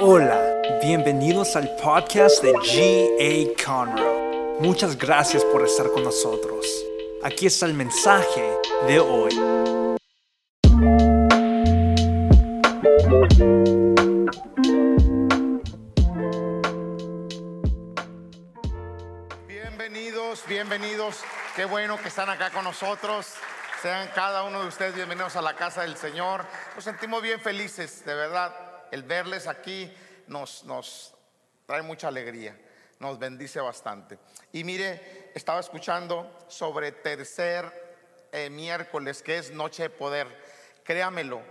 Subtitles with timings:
[0.00, 3.64] Hola, bienvenidos al podcast de G.A.
[3.66, 4.60] Conroe.
[4.60, 6.64] Muchas gracias por estar con nosotros.
[7.24, 8.48] Aquí está el mensaje
[8.86, 9.34] de hoy.
[19.48, 21.16] Bienvenidos, bienvenidos.
[21.56, 23.34] Qué bueno que están acá con nosotros.
[23.82, 26.44] Sean cada uno de ustedes bienvenidos a la casa del Señor.
[26.76, 28.67] Nos sentimos bien felices, de verdad.
[28.90, 29.92] El verles aquí
[30.26, 31.14] nos, nos
[31.66, 32.58] trae mucha alegría,
[32.98, 34.18] nos bendice bastante.
[34.52, 37.88] Y mire, estaba escuchando sobre tercer
[38.32, 40.26] eh, miércoles, que es Noche de Poder.
[40.84, 41.42] Créamelo,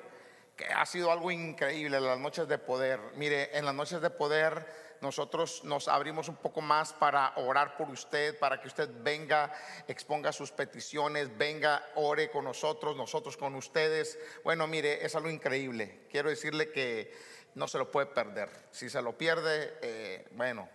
[0.56, 3.00] que ha sido algo increíble las noches de poder.
[3.16, 4.66] Mire, en las noches de poder
[5.02, 9.54] nosotros nos abrimos un poco más para orar por usted, para que usted venga,
[9.88, 14.18] exponga sus peticiones, venga, ore con nosotros, nosotros con ustedes.
[14.44, 16.08] Bueno, mire, es algo increíble.
[16.10, 17.14] Quiero decirle que
[17.56, 18.50] no se lo puede perder.
[18.72, 20.70] Si se lo pierde, eh, bueno,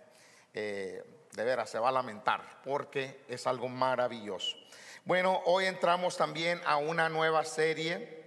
[0.53, 4.57] eh, de veras se va a lamentar porque es algo maravilloso.
[5.05, 8.23] Bueno, hoy entramos también a una nueva serie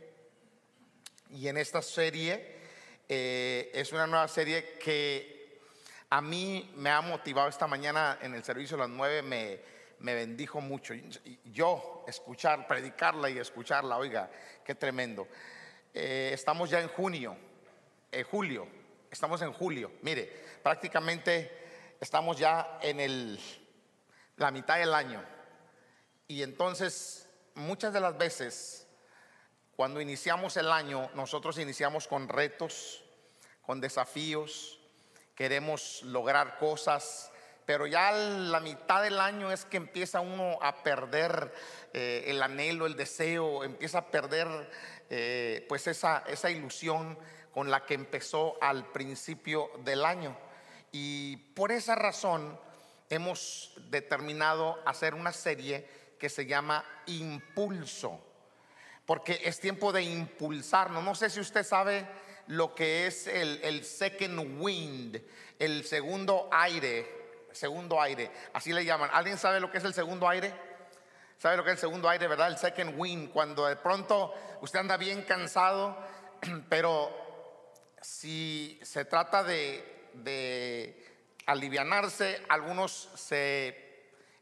[1.31, 2.57] y en esta serie
[3.09, 5.36] eh, es una nueva serie que
[6.11, 10.61] a mí me ha motivado esta mañana en el servicio a las nueve, me, bendijo
[10.61, 10.95] mucho.
[11.45, 14.31] Yo escuchar, predicarla y escucharla, oiga,
[14.65, 15.27] qué tremendo.
[15.93, 17.37] Eh, estamos ya en junio,
[18.13, 18.69] eh, julio,
[19.11, 19.93] estamos en julio.
[20.03, 20.31] Mire,
[20.63, 23.41] prácticamente estamos ya en el,
[24.37, 25.25] la mitad del año.
[26.29, 28.87] Y entonces, muchas de las veces,
[29.75, 33.03] cuando iniciamos el año, nosotros iniciamos con retos,
[33.63, 34.76] con desafíos,
[35.37, 37.31] queremos lograr cosas,
[37.67, 41.53] pero ya la mitad del año es que empieza uno a perder
[41.93, 44.49] eh, el anhelo, el deseo, empieza a perder
[45.11, 47.19] eh, pues esa, esa ilusión
[47.53, 50.37] con la que empezó al principio del año.
[50.93, 52.59] Y por esa razón
[53.11, 58.21] hemos determinado hacer una serie que se llama Impulso,
[59.05, 61.03] porque es tiempo de impulsarnos.
[61.03, 62.07] No sé si usted sabe
[62.49, 65.21] lo que es el, second wind,
[65.59, 67.07] el segundo aire,
[67.53, 69.11] segundo aire, así le llaman.
[69.13, 70.53] ¿Alguien sabe lo que es el segundo aire?
[71.39, 72.49] ¿Sabe lo que es el segundo aire, verdad?
[72.49, 75.97] El second wind, cuando de pronto usted anda bien cansado,
[76.69, 77.15] pero
[78.01, 81.05] si se trata de, de
[81.47, 83.85] alivianarse, algunos se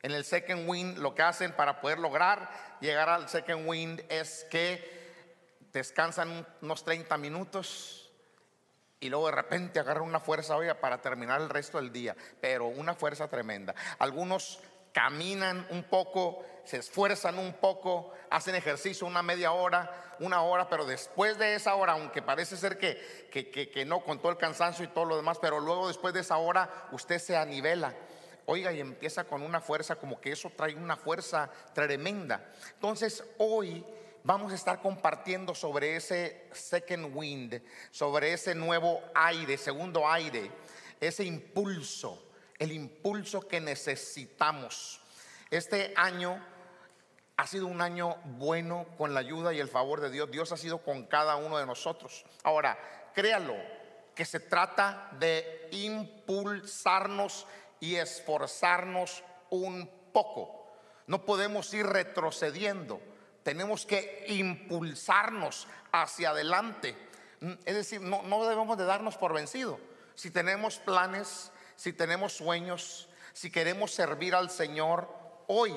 [0.03, 2.51] en el second wind lo que hacen para poder lograr
[2.83, 5.04] llegar al second wind es que
[5.75, 8.13] descansan unos 30 minutos
[9.01, 12.67] y luego de repente agarran una fuerza hoy para terminar el resto del día, pero
[12.67, 13.75] una fuerza tremenda.
[13.99, 14.61] Algunos
[14.93, 20.87] caminan un poco, se esfuerzan un poco, hacen ejercicio una media hora, una hora, pero
[20.87, 24.85] después de esa hora, aunque parece ser que, que, que, no, con todo el cansancio
[24.85, 27.93] y todo lo demás, pero luego después de esa hora usted se anivela.
[28.47, 32.53] Oiga, y empieza con una fuerza, como que eso trae una fuerza tremenda.
[32.75, 33.85] Entonces, hoy
[34.25, 40.51] vamos a estar compartiendo sobre ese second wind, sobre ese nuevo aire, segundo aire,
[40.99, 45.01] ese impulso, el impulso que necesitamos.
[45.51, 46.43] Este año
[47.37, 50.31] ha sido un año bueno con la ayuda y el favor de Dios.
[50.31, 52.25] Dios ha sido con cada uno de nosotros.
[52.45, 52.79] Ahora,
[53.15, 53.55] créalo,
[54.15, 57.47] que se trata de impulsarnos
[57.79, 60.73] y esforzarnos un poco.
[61.07, 63.01] No podemos ir retrocediendo
[63.45, 66.97] tenemos que impulsarnos hacia adelante.
[67.41, 69.79] Mm, es decir, no, no debemos de darnos por vencido.
[70.17, 75.09] Si tenemos planes, si tenemos sueños, si queremos servir al Señor,
[75.47, 75.73] hoy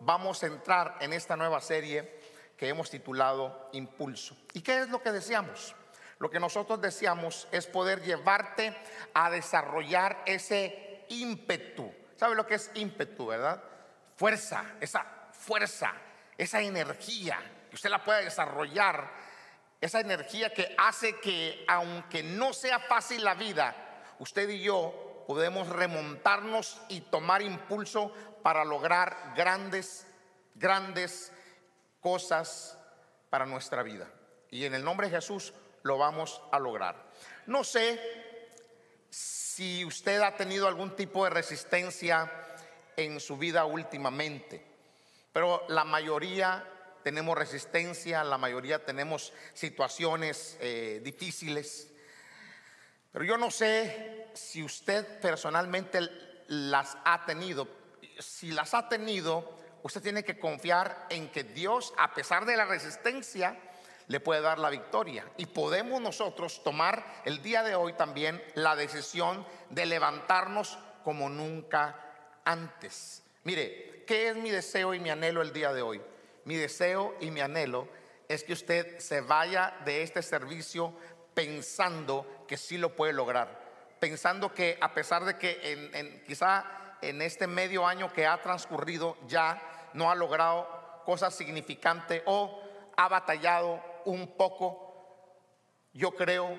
[0.00, 2.18] vamos a entrar en esta nueva serie
[2.56, 4.36] que hemos titulado Impulso.
[4.52, 5.74] ¿Y qué es lo que deseamos?
[6.18, 8.76] Lo que nosotros deseamos es poder llevarte
[9.14, 11.92] a desarrollar ese ímpetu.
[12.16, 13.62] ¿Sabe lo que es ímpetu, verdad?
[14.16, 15.94] Fuerza, esa fuerza,
[16.38, 17.38] esa energía,
[17.68, 19.10] que usted la pueda desarrollar,
[19.80, 23.74] esa energía que hace que aunque no sea fácil la vida,
[24.18, 28.12] usted y yo podemos remontarnos y tomar impulso
[28.42, 30.06] para lograr grandes,
[30.54, 31.32] grandes
[32.00, 32.78] cosas
[33.28, 34.10] para nuestra vida.
[34.50, 35.52] Y en el nombre de Jesús
[35.82, 37.10] lo vamos a lograr.
[37.46, 38.00] No sé
[39.10, 42.30] si usted ha tenido algún tipo de resistencia
[42.96, 44.67] en su vida últimamente.
[45.32, 46.64] Pero la mayoría
[47.02, 51.90] tenemos resistencia, la mayoría tenemos situaciones eh, difíciles.
[53.12, 56.00] Pero yo no sé si usted personalmente
[56.48, 57.68] las ha tenido.
[58.18, 62.64] Si las ha tenido, usted tiene que confiar en que Dios, a pesar de la
[62.64, 63.56] resistencia,
[64.08, 65.24] le puede dar la victoria.
[65.36, 72.40] Y podemos nosotros tomar el día de hoy también la decisión de levantarnos como nunca
[72.44, 73.22] antes.
[73.44, 76.00] Mire, ¿qué es mi deseo y mi anhelo el día de hoy?
[76.46, 77.86] Mi deseo y mi anhelo
[78.26, 80.94] es que usted se vaya de este servicio
[81.34, 83.60] pensando que sí lo puede lograr.
[84.00, 86.64] Pensando que a pesar de que quizá
[87.02, 92.62] en este medio año que ha transcurrido ya no ha logrado cosas significantes o
[92.96, 95.36] ha batallado un poco,
[95.92, 96.58] yo creo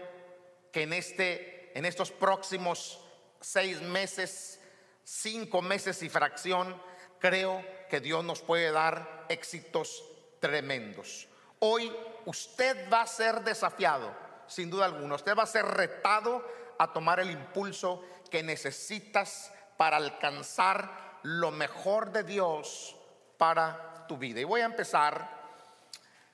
[0.71, 3.03] que en, este, en estos próximos
[3.41, 4.61] seis meses,
[5.03, 6.79] cinco meses y fracción,
[7.19, 10.03] creo que Dios nos puede dar éxitos
[10.39, 11.27] tremendos.
[11.59, 11.91] Hoy
[12.25, 14.11] usted va a ser desafiado,
[14.47, 15.15] sin duda alguna.
[15.15, 16.45] Usted va a ser retado
[16.77, 22.95] a tomar el impulso que necesitas para alcanzar lo mejor de Dios
[23.37, 24.39] para tu vida.
[24.39, 25.39] Y voy a empezar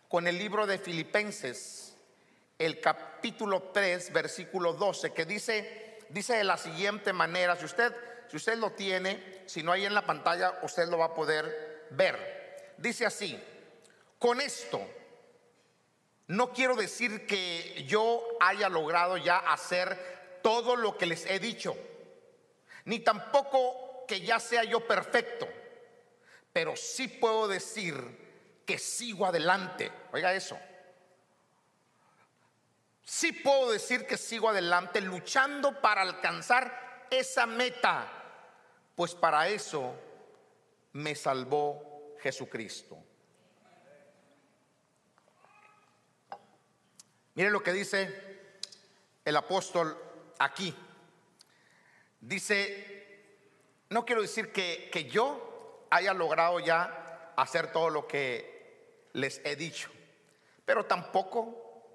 [0.08, 1.96] con el libro de Filipenses,
[2.58, 7.94] el capítulo 3, versículo 12, que dice, dice de la siguiente manera, si usted,
[8.28, 11.88] si usted lo tiene, si no hay en la pantalla, usted lo va a poder
[11.92, 12.74] ver.
[12.78, 13.40] Dice así,
[14.20, 14.82] con esto,
[16.28, 21.76] no quiero decir que yo haya logrado ya hacer todo lo que les he dicho,
[22.86, 25.48] ni tampoco que ya sea yo perfecto,
[26.52, 29.92] pero sí puedo decir que sigo adelante.
[30.12, 30.58] Oiga eso.
[33.04, 38.08] Sí puedo decir que sigo adelante luchando para alcanzar esa meta,
[38.96, 39.94] pues para eso
[40.94, 42.98] me salvó Jesucristo.
[47.36, 48.50] Miren lo que dice
[49.26, 49.98] el apóstol
[50.40, 50.74] aquí.
[52.22, 53.26] Dice,
[53.90, 59.56] no quiero decir que, que yo haya logrado ya hacer todo lo que les he
[59.56, 59.92] dicho.
[60.66, 61.90] Pero tampoco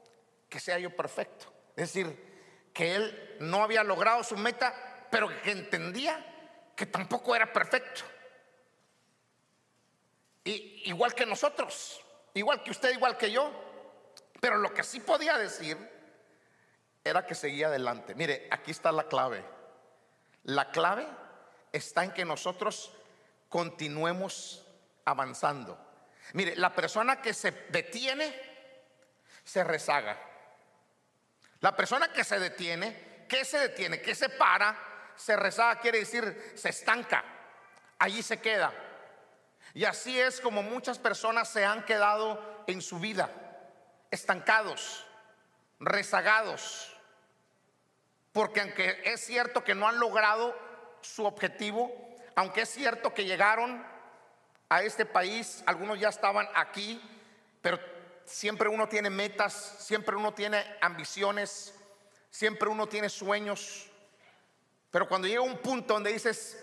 [0.48, 1.46] que sea yo perfecto.
[1.76, 2.30] Es decir,
[2.72, 4.74] que él no había logrado su meta,
[5.10, 6.26] pero que entendía
[6.76, 8.02] que tampoco era perfecto.
[10.44, 12.00] Y, igual que nosotros,
[12.34, 13.52] igual que usted, igual que yo.
[14.40, 15.76] Pero lo que sí podía decir
[17.04, 18.14] era que seguía adelante.
[18.14, 19.44] Mire, aquí está la clave.
[20.44, 21.06] La clave
[21.72, 22.92] está en que nosotros
[23.48, 24.66] continuemos
[25.04, 25.78] avanzando.
[26.32, 28.34] Mire, la persona que se detiene,
[29.44, 30.18] se rezaga.
[31.60, 34.00] La persona que se detiene, ¿qué se detiene?
[34.00, 34.89] ¿Qué se para?
[35.20, 37.22] Se rezaga, quiere decir, se estanca.
[37.98, 38.72] Allí se queda.
[39.74, 43.28] Y así es como muchas personas se han quedado en su vida,
[44.10, 45.06] estancados,
[45.78, 46.96] rezagados.
[48.32, 50.56] Porque aunque es cierto que no han logrado
[51.02, 51.92] su objetivo,
[52.34, 53.86] aunque es cierto que llegaron
[54.70, 56.98] a este país, algunos ya estaban aquí,
[57.60, 57.78] pero
[58.24, 61.74] siempre uno tiene metas, siempre uno tiene ambiciones,
[62.30, 63.89] siempre uno tiene sueños,
[64.90, 66.58] pero cuando llega un punto donde dices,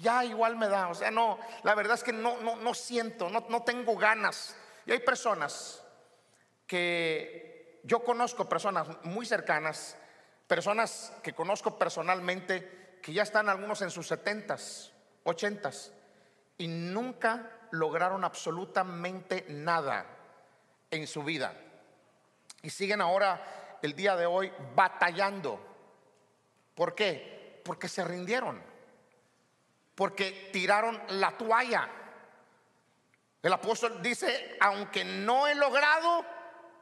[0.00, 3.28] ya igual me da, o sea, no, la verdad es que no, no, no siento,
[3.28, 4.56] no, no tengo ganas.
[4.86, 5.82] Y hay personas
[6.66, 9.96] que yo conozco, personas muy cercanas,
[10.46, 14.92] personas que conozco personalmente, que ya están algunos en sus setentas,
[15.24, 15.92] ochentas,
[16.58, 20.06] y nunca lograron absolutamente nada
[20.90, 21.54] en su vida.
[22.62, 25.71] Y siguen ahora, el día de hoy, batallando.
[26.74, 27.60] ¿Por qué?
[27.64, 28.62] Porque se rindieron.
[29.94, 31.88] Porque tiraron la toalla.
[33.42, 36.24] El apóstol dice, aunque no he logrado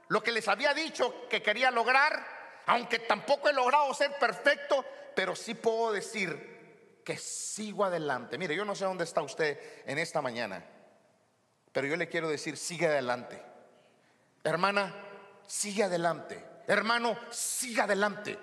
[0.08, 2.26] lo que les había dicho que quería lograr,
[2.66, 8.36] aunque tampoco he logrado ser perfecto, pero sí puedo decir que sigo adelante.
[8.36, 10.64] Mire, yo no sé dónde está usted en esta mañana,
[11.72, 13.42] pero yo le quiero decir, sigue adelante.
[14.44, 14.94] Hermana,
[15.46, 16.44] sigue adelante.
[16.66, 18.38] Hermano, sigue adelante.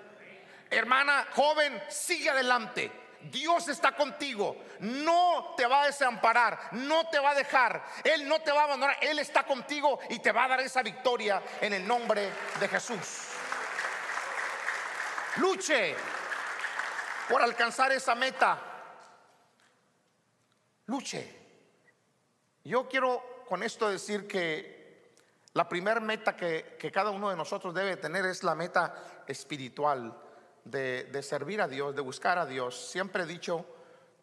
[0.70, 2.92] Hermana joven, sigue adelante.
[3.20, 8.40] Dios está contigo, no te va a desamparar, no te va a dejar, Él no
[8.40, 11.72] te va a abandonar, Él está contigo y te va a dar esa victoria en
[11.72, 13.28] el nombre de Jesús.
[15.36, 15.96] Luche,
[17.28, 18.58] por alcanzar esa meta.
[20.86, 21.36] Luche.
[22.64, 24.78] Yo quiero con esto decir que
[25.54, 30.16] la primera meta que, cada uno de nosotros debe tener es la meta espiritual
[30.70, 32.90] de, servir a Dios, de buscar a Dios.
[32.90, 33.66] Siempre he dicho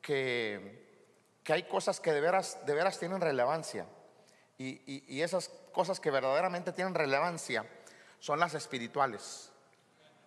[0.02, 0.86] que,
[1.44, 3.86] que hay cosas que de veras, de veras tienen relevancia.
[4.58, 7.66] Y, y, esas cosas que verdaderamente tienen relevancia
[8.20, 9.52] son las espirituales.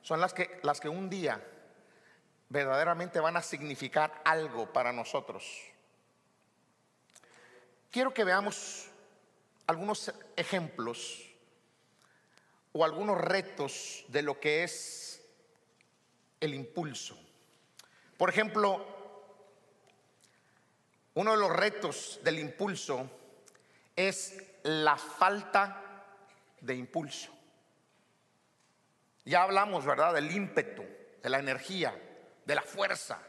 [0.02, 1.42] Son las que, las que un día
[2.50, 5.44] verdaderamente van a significar algo para nosotros.
[7.90, 8.90] Quiero que veamos
[9.66, 11.24] algunos ejemplos
[12.72, 15.07] o algunos retos de lo que es
[16.40, 17.18] el impulso.
[18.16, 18.84] Por ejemplo,
[21.14, 23.10] uno de los retos del impulso
[23.96, 26.04] es la falta
[26.60, 27.32] de impulso.
[29.24, 30.84] Ya hablamos, ¿verdad?, del ímpetu,
[31.22, 31.94] de la energía,
[32.44, 33.20] de la fuerza.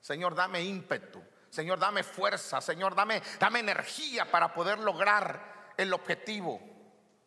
[0.00, 1.22] Señor, dame ímpetu.
[1.50, 2.60] Señor, dame fuerza.
[2.60, 6.60] Señor, dame, dame energía para poder lograr el objetivo.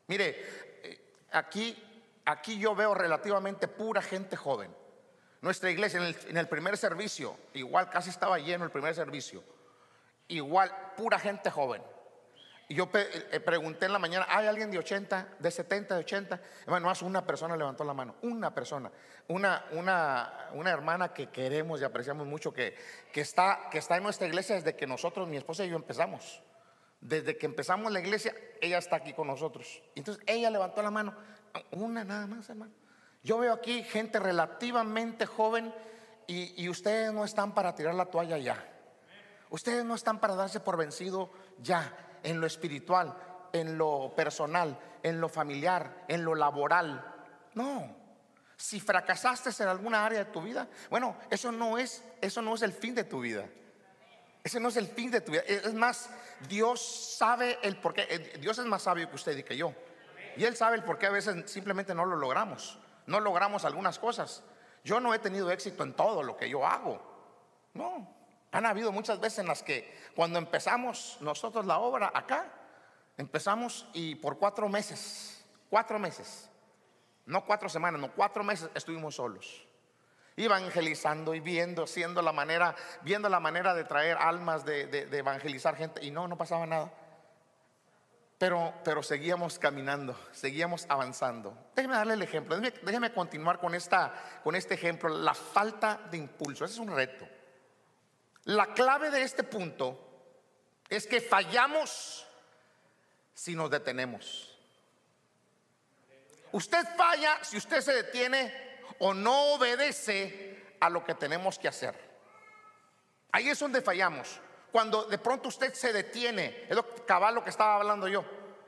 [0.08, 0.36] Mire,
[0.84, 1.76] eh, aquí,
[2.26, 4.76] aquí yo veo relativamente pura gente joven.
[5.41, 9.43] Nuestra iglesia en el, primer servicio, igual casi estaba lleno el primer servicio.
[10.27, 11.81] Igual, pura gente joven.
[12.69, 16.41] Y yo eh, pregunté en la mañana, ¿hay alguien de 80, de 70, de 80?
[16.67, 18.91] Bueno, más una persona levantó la mano, una persona,
[19.27, 22.75] una, una, una hermana que queremos y apreciamos mucho, que,
[23.12, 26.43] que, está, que está en nuestra iglesia desde que nosotros, mi esposa y yo empezamos.
[27.01, 29.81] Desde que empezamos la iglesia, ella está aquí con nosotros.
[29.95, 31.15] Entonces ella levantó la mano,
[31.71, 32.81] una nada más, hermano.
[33.24, 35.74] Yo veo aquí gente relativamente joven
[36.28, 38.66] y, ustedes no están para tirar la toalla ya.
[39.50, 41.30] Ustedes no están para darse por vencido
[41.62, 43.18] ya en lo espiritual,
[43.51, 47.04] en lo personal, en lo familiar, en lo laboral.
[47.54, 47.96] No.
[48.56, 52.62] Si fracasaste en alguna área de tu vida, bueno, eso no es eso no es
[52.62, 53.46] el fin de tu vida.
[54.44, 55.42] Ese no es el fin de tu vida.
[55.42, 56.10] Es más,
[56.48, 58.08] Dios sabe el por qué.
[58.10, 59.74] Eh, Dios es más sabio que usted y que yo.
[60.38, 62.80] Y Él sabe el por qué a veces simplemente no lo logramos.
[63.12, 64.41] No logramos algunas cosas.
[64.86, 67.01] Yo no he tenido éxito en todo lo que yo hago.
[67.74, 68.08] No.
[68.53, 72.46] Han habido muchas veces en las que cuando empezamos nosotros la obra acá,
[73.18, 76.50] empezamos y por cuatro meses, cuatro meses,
[77.25, 79.68] no cuatro semanas, no cuatro meses estuvimos solos.
[80.38, 86.03] Evangelizando y viendo, siendo la manera, viendo la manera de traer almas, de, evangelizar gente,
[86.03, 86.94] y no, no pasaba nada.
[88.41, 91.55] Pero, pero, seguíamos caminando, seguíamos avanzando.
[91.75, 96.17] Déjeme darle el ejemplo, déjeme, déjeme, continuar con, esta, con este ejemplo, la falta de
[96.17, 96.65] impulso.
[96.65, 97.29] Ese es un reto.
[98.45, 99.95] La clave de este punto
[100.89, 102.25] es que fallamos
[103.36, 104.57] si nos detenemos.
[106.51, 111.93] Usted falla si usted se detiene o no obedece a lo que tenemos que hacer.
[113.33, 114.41] Ahí es donde fallamos.
[114.72, 118.24] Cuando de pronto usted se detiene, es lo cabal lo que estaba hablando yo.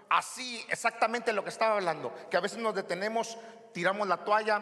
[0.09, 2.13] Así, exactamente lo que estaba hablando.
[2.29, 3.37] Que a veces nos detenemos,
[3.71, 4.61] tiramos la toalla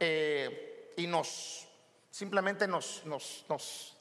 [0.00, 1.68] eh, y nos
[2.10, 3.96] simplemente nos, nos,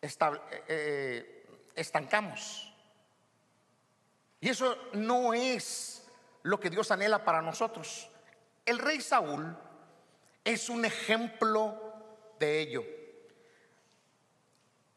[0.00, 2.72] eh, eh, estancamos.
[4.40, 6.06] Y eso no es
[6.42, 8.08] lo que Dios anhela para nosotros.
[8.64, 9.56] El rey Saúl
[10.44, 11.94] es un ejemplo
[12.38, 12.99] de ello.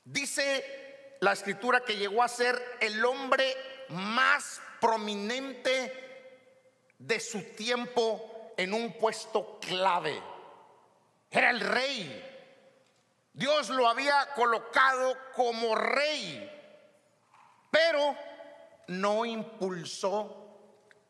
[0.05, 3.55] Dice la escritura que llegó a ser el hombre
[3.89, 6.03] más prominente
[6.98, 10.22] de su tiempo en un puesto clave.
[11.31, 12.29] Era el rey.
[13.33, 16.50] Dios lo había colocado como rey,
[17.72, 18.15] pero
[18.88, 20.43] no impulsó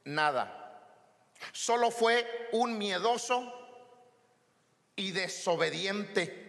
[0.06, 0.60] nada.
[1.52, 3.54] Solo fue un miedoso
[4.96, 6.43] y desobediente.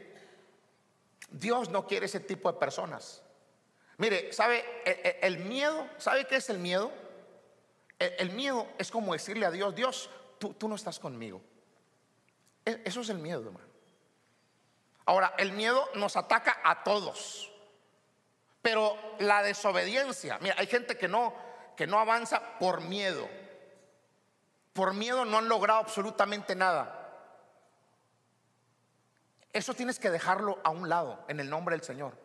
[1.31, 3.23] Dios no quiere ese tipo de personas.
[3.99, 5.89] Mire, ¿sabe e, e, el, miedo?
[5.99, 6.91] ¿Sabe qué es el miedo?
[7.99, 11.41] E, el, miedo es como decirle a Dios, Dios, tú, no estás conmigo.
[12.65, 13.67] Eso es el miedo, hermano.
[15.07, 17.53] Ahora, el miedo nos ataca a todos.
[18.63, 21.35] Pero la desobediencia, mira, hay gente que no
[21.77, 23.29] que no avanza por miedo.
[24.73, 27.04] Por miedo no han logrado absolutamente nada.
[29.55, 32.19] Eso tienes que dejarlo a un lado en el nombre del Señor.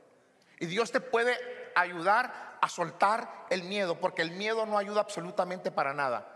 [0.59, 1.38] Y Dios te puede
[1.75, 6.36] ayudar a soltar el miedo, porque el miedo no ayuda absolutamente para nada.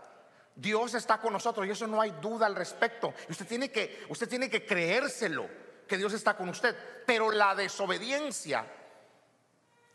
[0.54, 3.12] Dios está con nosotros y eso no hay duda al respecto.
[3.28, 5.48] usted tiene que, usted tiene que creérselo
[5.88, 6.76] que Dios está con usted.
[7.04, 8.64] Pero la desobediencia,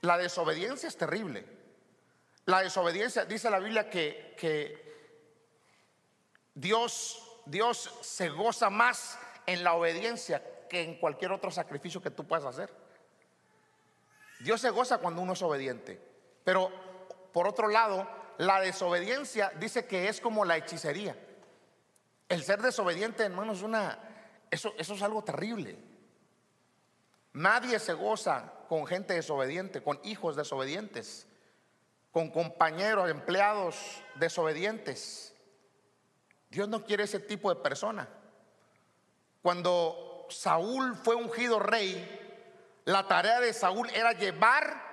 [0.01, 1.45] la desobediencia es terrible.
[2.43, 5.15] La desobediencia, dice la Biblia que, que
[6.53, 12.25] Dios, Dios se goza más en la obediencia que en cualquier otro sacrificio que tú
[12.25, 12.71] puedas hacer.
[14.39, 16.01] Dios se goza cuando uno es obediente.
[16.43, 16.71] Pero
[17.33, 18.07] por otro lado,
[18.37, 21.17] la desobediencia dice que es como la hechicería.
[22.29, 23.99] El ser desobediente, hermano, es una,
[24.49, 25.77] eso es algo terrible.
[27.33, 31.27] Nadie se goza con gente desobediente, con hijos desobedientes,
[32.11, 33.75] con compañeros, empleados
[34.15, 35.33] desobedientes.
[36.49, 38.07] Dios no quiere ese tipo de persona.
[39.41, 42.19] Cuando Saúl fue ungido rey,
[42.85, 44.89] la tarea de Saúl era llevar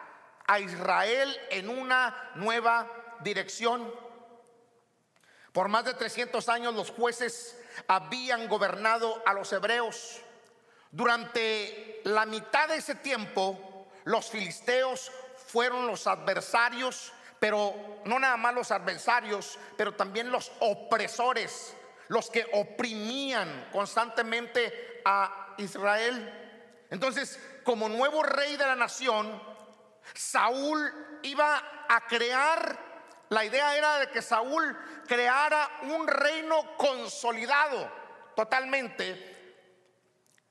[0.46, 2.90] a Israel en una nueva
[3.20, 3.90] dirección.
[5.52, 10.20] Por más de 300 años los jueces habían gobernado a los hebreos.
[10.90, 15.10] Durante la mitad de ese tiempo, los filisteos
[15.46, 21.74] fueron los adversarios, pero no nada más los adversarios, pero también los opresores,
[22.08, 26.84] los que oprimían constantemente a Israel.
[26.90, 29.40] Entonces, como nuevo rey de la nación,
[30.12, 32.76] Saúl iba a crear,
[33.28, 37.88] la idea era de que Saúl creara un reino consolidado
[38.34, 39.34] totalmente.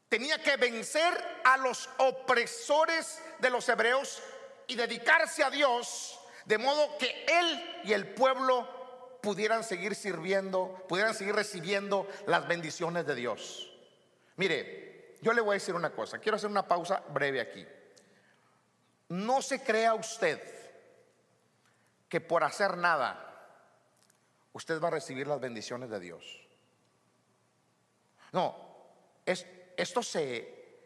[0.07, 4.24] Tenía que vencer a los opresores de los hebreos
[4.67, 8.69] y dedicarse a Dios de modo que él y el pueblo
[9.21, 13.75] pudieran seguir sirviendo, pudieran seguir recibiendo las bendiciones de Dios.
[14.38, 17.65] Mire, yo le voy a decir una cosa, quiero hacer una pausa breve aquí.
[19.10, 20.42] No se crea usted
[22.10, 23.22] que por hacer nada
[24.54, 26.48] usted va a recibir las bendiciones de Dios.
[28.32, 28.56] No,
[29.25, 29.46] es,
[29.77, 30.80] esto se,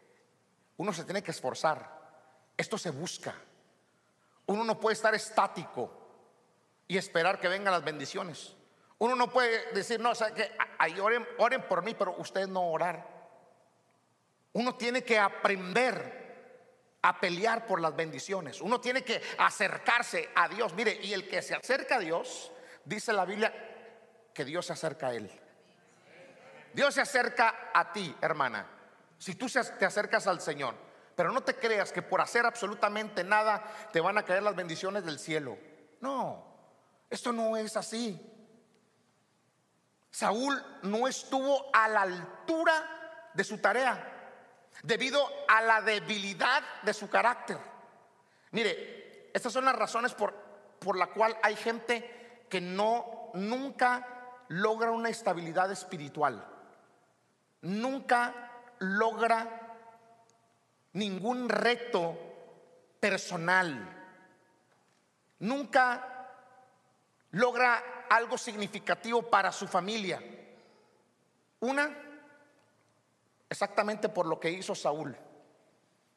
[0.76, 1.88] uno se tiene que esforzar,
[2.56, 3.34] esto se busca.
[4.46, 5.90] Uno no puede estar estático
[6.88, 8.56] y esperar que vengan las bendiciones.
[8.98, 12.48] Uno no puede decir, no, o sea, que ahí oren, oren por mí, pero ustedes
[12.48, 13.06] no orar.
[14.52, 16.20] Uno tiene que aprender
[17.02, 18.60] a pelear por las bendiciones.
[18.60, 20.74] Uno tiene que acercarse a Dios.
[20.74, 22.52] Mire, y el que se acerca a Dios,
[22.84, 23.52] dice la Biblia,
[24.34, 25.30] que Dios se acerca a él.
[26.72, 28.66] Dios se acerca a ti, hermana.
[29.18, 30.74] Si tú te acercas al Señor.
[31.14, 35.04] Pero no te creas que por hacer absolutamente nada te van a caer las bendiciones
[35.04, 35.58] del cielo.
[36.00, 36.46] No,
[37.10, 38.18] esto no es así.
[40.10, 44.19] Saúl no estuvo a la altura de su tarea
[44.82, 47.58] debido a la debilidad de su carácter.
[48.52, 50.34] Mire, estas son las razones por,
[50.78, 54.06] por la cual hay gente que no nunca
[54.48, 56.44] logra una estabilidad espiritual.
[57.62, 59.76] Nunca logra
[60.94, 62.18] ningún reto
[62.98, 63.96] personal.
[65.38, 66.28] Nunca
[67.32, 70.20] logra algo significativo para su familia.
[71.60, 71.96] Una,
[73.50, 75.14] exactamente por lo que hizo Saúl.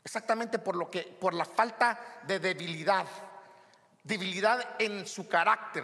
[0.03, 3.07] Exactamente por lo que por la falta de debilidad,
[4.03, 5.83] debilidad en su carácter.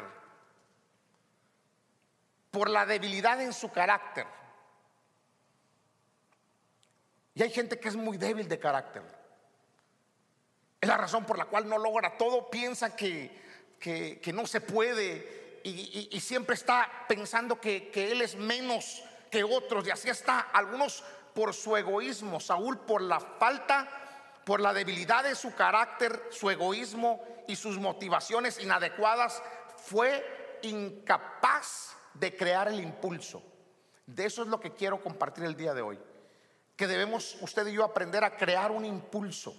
[2.52, 4.28] Por la debilidad en su carácter.
[7.34, 9.04] Y hay gente que es muy débil de carácter.
[10.82, 13.32] Es la razón por la cual no logra todo, piensa que,
[13.80, 19.88] que, no se puede y, siempre está pensando que, que él es menos que otros.
[19.88, 21.04] Y así está, algunos
[21.40, 23.88] por su egoísmo, Saúl por la falta,
[24.44, 29.42] por la debilidad de su carácter, su egoísmo y sus motivaciones inadecuadas,
[29.78, 33.42] fue incapaz de crear el impulso.
[34.06, 35.98] De eso es lo que quiero compartir el día de hoy
[36.76, 39.56] que debemos usted y yo aprender a crear un impulso.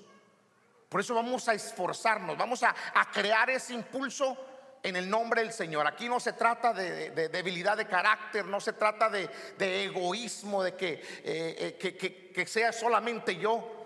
[0.87, 2.75] Por eso vamos a esforzarnos, vamos a,
[3.11, 4.37] crear ese impulso
[4.83, 5.87] en el nombre del Señor.
[5.87, 10.93] Aquí no se trata de, debilidad de carácter, no se trata de, egoísmo, de que,
[11.25, 13.81] eh, eh, que sea solamente yo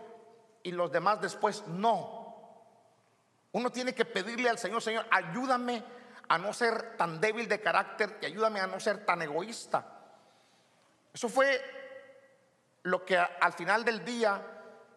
[0.62, 1.66] y los demás después.
[1.68, 2.24] No.
[3.52, 5.84] Uno tiene que pedirle al Señor, Señor, ayúdame
[6.28, 9.86] a no ser tan débil de carácter y ayúdame a no ser tan egoísta.
[11.12, 11.60] Eso fue
[12.82, 14.42] lo que al final del día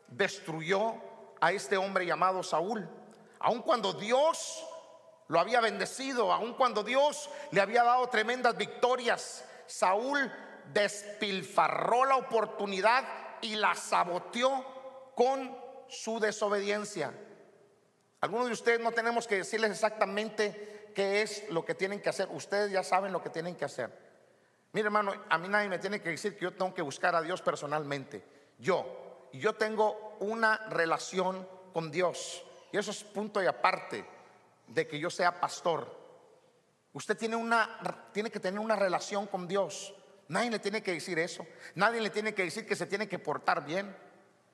[0.08, 0.96] destruyó
[1.40, 2.90] a este hombre llamado Saúl.
[3.40, 4.67] Aun cuando Dios
[5.28, 10.32] lo había bendecido, aun cuando Dios le había dado tremendas victorias, Saúl
[10.74, 13.04] despilfarró la oportunidad
[13.42, 15.58] y la saboteó con
[15.90, 17.14] su desobediencia.
[18.22, 22.28] Algunos de ustedes no tenemos que decirles exactamente qué es lo que tienen que hacer.
[22.32, 23.92] Ustedes ya saben lo que tienen que hacer.
[24.72, 27.22] Mire hermano, a mí nadie me tiene que decir que yo tengo que buscar a
[27.22, 28.24] Dios personalmente.
[28.58, 32.44] Yo, yo tengo una relación con Dios.
[32.72, 34.17] Y eso es punto y aparte
[34.68, 35.96] de que yo sea pastor.
[36.94, 39.94] Usted tiene, una, tiene que tener una relación con Dios.
[40.30, 41.46] Nadie le tiene que decir eso.
[41.76, 43.96] Nadie le tiene que decir que se tiene que portar bien.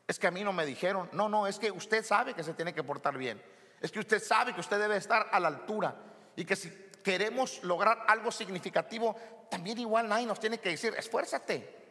[0.07, 1.09] Es que a mí no me dijeron.
[1.13, 3.41] No, no, es que usted sabe que se tiene que portar bien.
[3.81, 5.95] Es que usted sabe que usted debe estar a la altura.
[6.35, 6.69] Y que si
[7.03, 9.15] queremos lograr algo significativo,
[9.49, 11.83] también igual nadie nos tiene que decir, esfuérzate.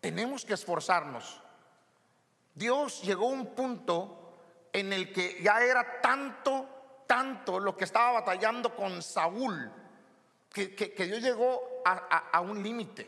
[0.00, 1.40] Tenemos que esforzarnos.
[2.54, 4.34] Dios llegó a un punto
[4.72, 6.79] en el que ya era tanto,
[7.10, 9.68] tanto lo que estaba batallando con Saúl,
[10.48, 13.04] que, Dios llegó a, un límite.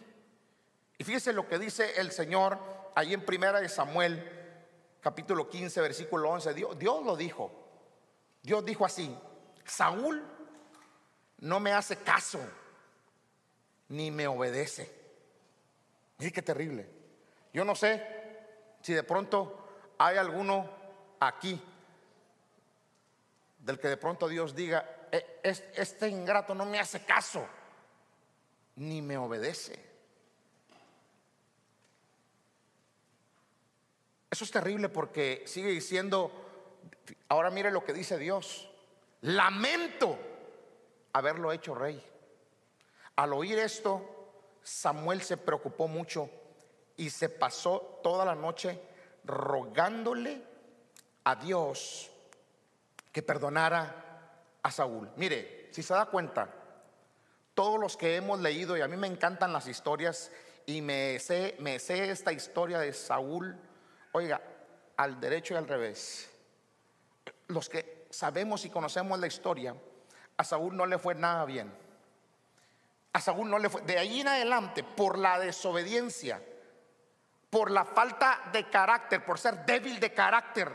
[0.99, 2.59] Y fíjese lo que dice el Señor
[2.97, 4.29] ahí en primera de Samuel,
[5.01, 6.53] capítulo 15, versículo 11.
[6.53, 7.53] Dios, Dios lo dijo.
[8.43, 9.17] Dios dijo así,
[9.65, 10.21] Saúl
[11.39, 12.41] no me hace caso
[13.91, 14.93] ni me obedece.
[16.19, 16.91] Mire qué terrible.
[17.53, 18.05] Yo no sé
[18.81, 20.69] si de pronto hay alguno
[21.21, 21.63] aquí
[23.63, 27.47] del que de pronto Dios diga, "E- es- este ingrato no me hace caso,
[28.77, 29.91] ni me obedece.
[34.31, 36.33] Eso es terrible porque sigue diciendo,
[37.29, 38.69] ahora mire lo que dice Dios,
[39.21, 40.19] lamento
[41.13, 42.03] haberlo hecho rey.
[43.17, 46.31] Al oír esto, Samuel se preocupó mucho
[46.97, 48.81] y se pasó toda la noche
[49.25, 50.43] rogándole
[51.25, 52.11] a Dios
[53.13, 53.95] que perdonara
[54.63, 55.11] a Saúl.
[55.17, 56.49] Mire, si se da cuenta,
[57.55, 60.31] todos los que hemos leído, y a mí me encantan las historias,
[60.67, 63.57] y me sé, me sé esta historia de Saúl,
[64.13, 64.41] oiga,
[64.97, 66.31] al derecho y al revés.
[67.49, 69.75] Los que sabemos y conocemos la historia,
[70.37, 71.73] a Saúl no le fue nada bien.
[73.13, 73.83] A Saúl no le fue.
[73.83, 76.43] De ahí en adelante, por la desobediencia,
[77.51, 80.73] por la falta de carácter, por ser débil de carácter,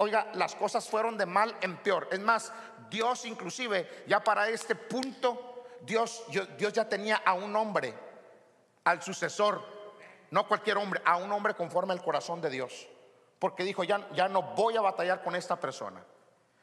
[0.00, 2.08] oiga, las cosas fueron de mal en peor.
[2.10, 2.52] Es más,
[2.88, 6.24] Dios inclusive, ya para este punto, Dios,
[6.56, 7.94] Dios ya tenía a un hombre,
[8.84, 9.62] al sucesor,
[10.30, 12.88] no cualquier hombre, a un hombre conforme al corazón de Dios.
[13.38, 16.02] Porque dijo, ya, ya no voy a batallar con esta persona.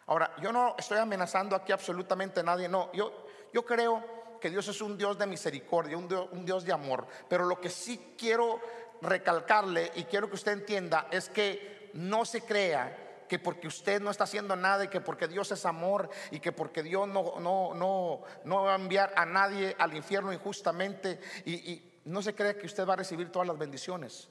[0.07, 4.67] Ahora, yo no estoy amenazando aquí absolutamente a nadie, no, yo, yo creo que Dios
[4.67, 8.15] es un Dios de misericordia, un Dios, un Dios de amor, pero lo que sí
[8.17, 8.59] quiero
[9.01, 14.11] recalcarle y quiero que usted entienda es que no se crea que porque usted no
[14.11, 17.73] está haciendo nada y que porque Dios es amor y que porque Dios no, no,
[17.73, 22.57] no, no va a enviar a nadie al infierno injustamente y, y no se crea
[22.57, 24.29] que usted va a recibir todas las bendiciones.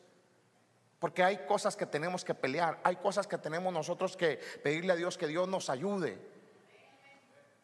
[0.98, 4.96] Porque hay cosas que tenemos que pelear, hay cosas que tenemos nosotros que pedirle a
[4.96, 6.18] Dios que Dios nos ayude.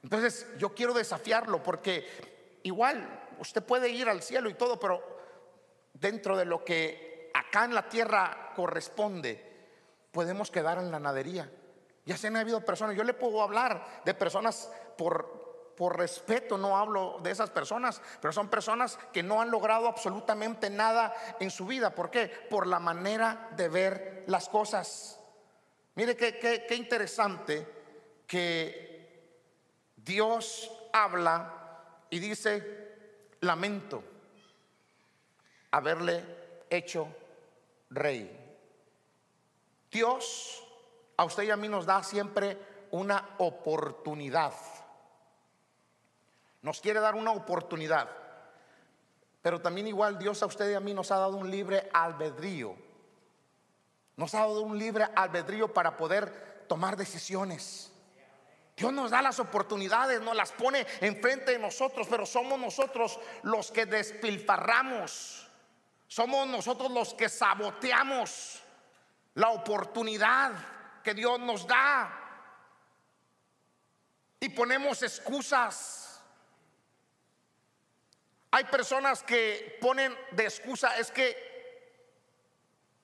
[0.03, 5.03] Entonces yo quiero desafiarlo porque igual usted puede ir al cielo y todo, pero
[5.95, 9.52] dentro de lo que acá en la tierra corresponde,
[10.12, 11.51] podemos quedar en la nadería.
[12.05, 16.77] Ya se han habido personas, yo le puedo hablar de personas por, por respeto, no
[16.77, 21.66] hablo de esas personas, pero son personas que no han logrado absolutamente nada en su
[21.66, 21.94] vida.
[21.94, 22.29] ¿Por qué?
[22.51, 25.18] Por la manera de ver las cosas.
[25.94, 27.66] Mire qué, qué, qué interesante
[28.27, 28.92] que
[29.96, 34.03] Dios habla y dice, lamento
[35.70, 36.25] haberle
[36.68, 37.09] hecho
[37.90, 38.41] rey.
[39.92, 40.66] Dios
[41.18, 42.59] a usted y a mí nos da siempre
[42.90, 44.55] una oportunidad.
[46.62, 48.09] Nos quiere dar una oportunidad.
[49.42, 52.74] Pero también igual Dios a usted y a mí nos ha dado un libre albedrío.
[54.16, 57.92] Nos ha dado un libre albedrío para poder tomar decisiones.
[58.76, 63.70] Dios nos da las oportunidades, nos las pone enfrente de nosotros, pero somos nosotros los
[63.70, 65.50] que despilfarramos.
[66.07, 68.62] Somos nosotros los que saboteamos
[69.35, 70.53] la oportunidad
[71.03, 72.18] que Dios nos da.
[74.40, 76.23] Y ponemos excusas.
[78.51, 81.51] Hay personas que ponen de excusa, es que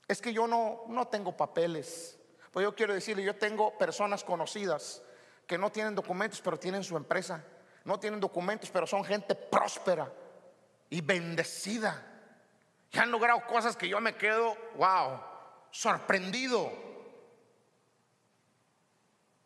[0.06, 2.18] es que yo no no tengo papeles.
[2.50, 5.02] Pues yo quiero decirle, yo tengo personas conocidas
[5.46, 7.44] que no tienen documentos, pero tienen su empresa.
[7.84, 10.12] No tienen documentos, pero son gente próspera
[10.90, 12.04] y bendecida.
[12.90, 15.20] Y han logrado cosas que yo me quedo, wow,
[15.70, 16.88] sorprendido.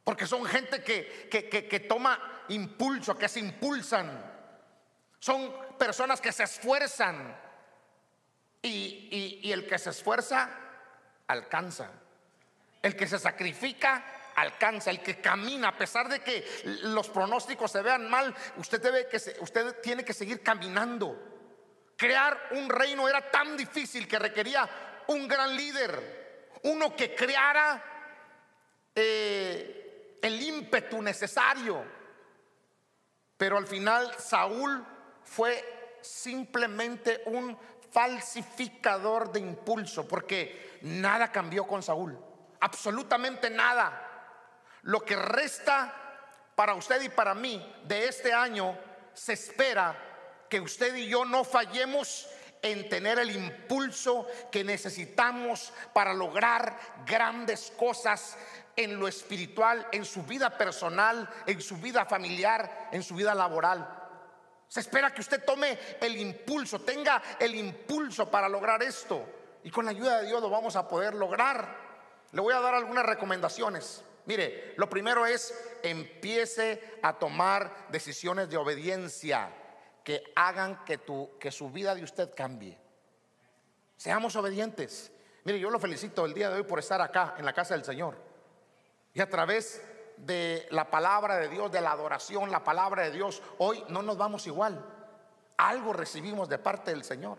[0.05, 4.31] Porque son gente que, que, que, toma impulso, que se impulsan.
[5.19, 7.37] Son personas que se esfuerzan.
[8.61, 10.51] Y, y- el que se esfuerza,
[11.29, 11.91] alcanza.
[12.81, 14.91] El que se sacrifica, alcanza.
[14.91, 16.45] El que camina, a pesar de que
[16.83, 21.31] los pronósticos se vean mal, usted, debe que usted tiene que seguir caminando.
[21.97, 24.69] Crear un reino era tan difícil que requería
[25.09, 27.83] un gran líder, uno que creara
[28.95, 31.85] eh, el ímpetu necesario.
[33.37, 34.85] Pero al final Saúl
[35.25, 37.59] fue simplemente un
[37.91, 42.19] falsificador de impulso, porque nada cambió con Saúl,
[42.61, 44.09] absolutamente nada.
[44.83, 46.03] Lo que resta
[46.55, 48.79] para usted y para mí de este año,
[49.15, 49.97] se espera
[50.49, 52.29] que usted y yo no fallemos
[52.63, 58.39] en tener el impulso que necesitamos para lograr grandes cosas
[58.77, 63.99] en lo espiritual, en su vida personal, en su vida familiar, en su vida laboral.
[64.69, 69.23] Se espera que usted tome el impulso, tenga el impulso para lograr esto.
[69.65, 71.77] Y con la ayuda de Dios lo vamos a poder lograr.
[72.33, 74.03] Le voy a dar algunas recomendaciones.
[74.25, 79.51] Mire, lo primero es empiece a tomar decisiones de obediencia.
[80.05, 82.79] Que hagan que, tu, que su vida de usted cambie.
[83.97, 85.13] Seamos obedientes.
[85.45, 87.85] Mire, yo lo felicito el día de hoy por estar acá en la casa del
[87.85, 88.17] Señor.
[89.15, 89.83] Y a través
[90.17, 94.17] de la palabra de Dios, de la adoración, la palabra de Dios, hoy no nos
[94.17, 94.85] vamos igual.
[95.57, 97.39] Algo recibimos de parte del Señor.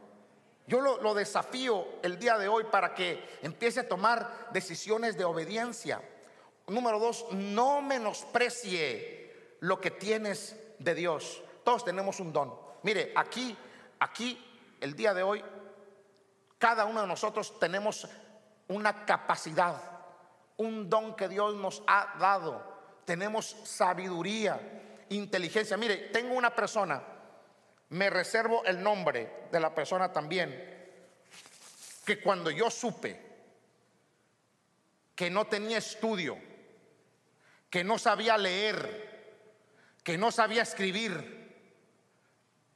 [0.68, 5.26] Yo lo, lo, desafío el día de hoy para que empiece a tomar decisiones de
[5.26, 6.02] obediencia.
[6.68, 11.44] Número dos, no menosprecie lo que tienes de Dios.
[11.64, 12.54] Todos tenemos un don.
[12.84, 13.56] Mire, aquí,
[14.00, 15.44] aquí, el día de hoy,
[16.58, 18.08] cada uno de nosotros tenemos
[18.68, 19.82] una capacidad,
[20.58, 22.74] un don que Dios nos ha dado.
[23.06, 25.78] Tenemos sabiduría, inteligencia.
[25.78, 27.02] Mire, tengo una persona,
[27.90, 30.72] me reservo el nombre de la persona también,
[32.06, 33.34] que cuando yo supe
[35.16, 36.38] que no tenía estudio,
[37.70, 39.14] que no sabía leer,
[40.04, 41.43] que no sabía escribir,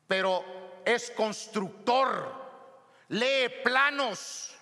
[0.07, 2.33] pero es constructor,
[3.09, 4.55] lee planos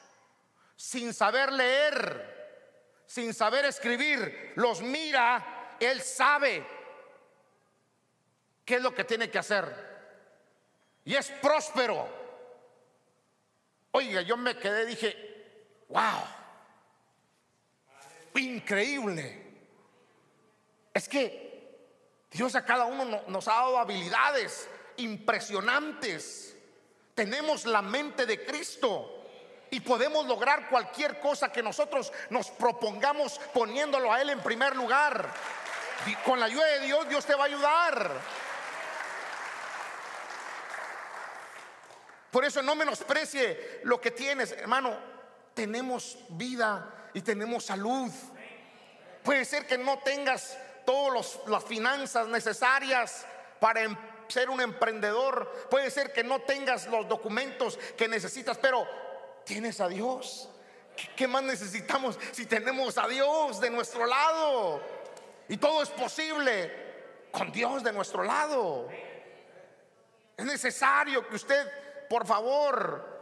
[0.76, 6.66] sin saber leer, sin saber escribir, los mira, él sabe
[8.66, 9.86] qué es lo que tiene que hacer.
[11.06, 12.08] Y es próspero.
[13.92, 16.24] Oiga, yo me quedé, dije, wow,
[18.34, 19.44] increíble.
[20.94, 21.46] Es que
[22.32, 26.56] Dios a cada uno nos ha dado habilidades impresionantes.
[27.14, 29.24] Tenemos la mente de Cristo
[29.70, 35.34] y podemos lograr cualquier cosa que nosotros nos propongamos poniéndolo a Él en primer lugar.
[36.24, 38.12] Con la ayuda de Dios, Dios te va a ayudar.
[42.32, 44.98] Por eso no menosprecie lo que tienes, hermano.
[45.54, 48.12] Tenemos vida y tenemos salud.
[49.24, 53.26] Puede ser que no tengas todas las finanzas necesarias
[53.60, 53.96] para em,
[54.28, 55.68] ser un emprendedor.
[55.70, 58.88] Puede ser que no tengas los documentos que necesitas, pero
[59.44, 60.50] tienes a Dios.
[61.16, 64.82] ¿Qué más necesitamos si tenemos a Dios de nuestro lado?
[65.48, 66.86] Y todo es posible
[67.32, 68.88] con Dios de nuestro lado.
[70.38, 73.16] Es necesario que usted, por favor,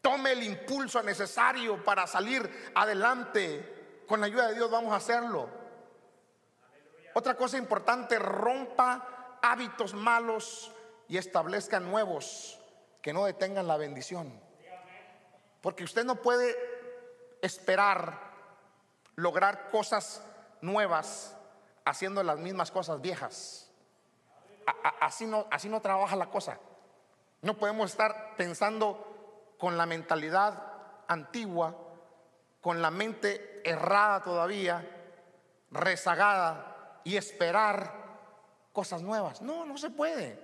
[0.00, 4.04] tome el impulso necesario para salir adelante.
[4.06, 5.48] Con la ayuda de Dios vamos a hacerlo.
[7.14, 10.72] Otra cosa importante, rompa hábitos malos
[11.08, 12.58] y establezca nuevos
[13.02, 14.40] que no detengan la bendición.
[15.60, 16.56] Porque usted no puede
[17.42, 18.30] esperar
[19.16, 20.24] lograr cosas
[20.60, 21.36] nuevas
[21.84, 23.70] haciendo las mismas cosas viejas.
[25.00, 26.58] así, no, así no trabaja la cosa.
[27.42, 30.62] No podemos estar pensando con la mentalidad
[31.08, 31.74] antigua,
[32.60, 34.86] con la mente errada todavía,
[35.70, 38.09] rezagada, y esperar
[38.72, 39.42] cosas nuevas.
[39.42, 40.38] No, no se puede.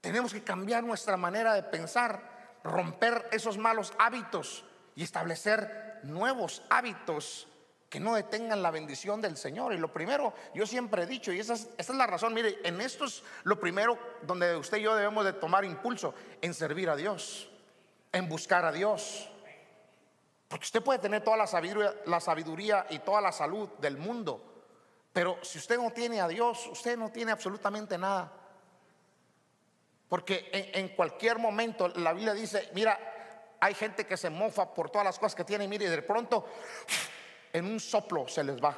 [0.00, 7.48] Tenemos que cambiar nuestra manera de pensar, romper esos malos hábitos y establecer nuevos hábitos
[7.88, 9.72] que no detengan la bendición del Señor.
[9.72, 12.58] Y lo primero, yo siempre he dicho, y esa es, esa es la razón, mire,
[12.64, 16.90] en esto es lo primero donde usted y yo debemos de tomar impulso, en servir
[16.90, 17.48] a Dios,
[18.12, 19.30] en buscar a Dios.
[20.48, 24.55] Porque usted puede tener toda la sabiduría, la sabiduría y toda la salud del mundo,
[25.16, 28.30] pero si usted no tiene a Dios, usted no tiene absolutamente nada.
[30.10, 35.06] Porque en, cualquier momento la Biblia dice, mira, hay gente que se mofa por todas
[35.06, 36.44] las cosas que tiene, mire, y de pronto
[37.50, 38.76] en un soplo se les va.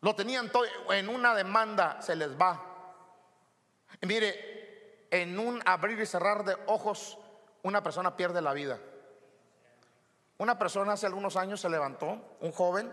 [0.00, 2.58] Lo tenían todo, en una demanda se les va.
[4.00, 7.18] Mire, en un abrir y cerrar de ojos,
[7.64, 8.78] una persona pierde la vida.
[10.38, 12.90] Una persona hace algunos años se levantó, un joven,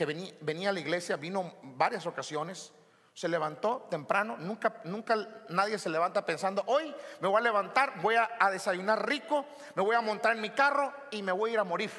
[0.00, 2.72] que venía, a la iglesia, vino varias ocasiones,
[3.12, 5.14] se levantó temprano, nunca, nunca
[5.50, 9.94] nadie se levanta pensando, hoy me voy a levantar, voy a, desayunar rico, me voy
[9.94, 11.90] a montar en mi carro y me voy a ir a morir.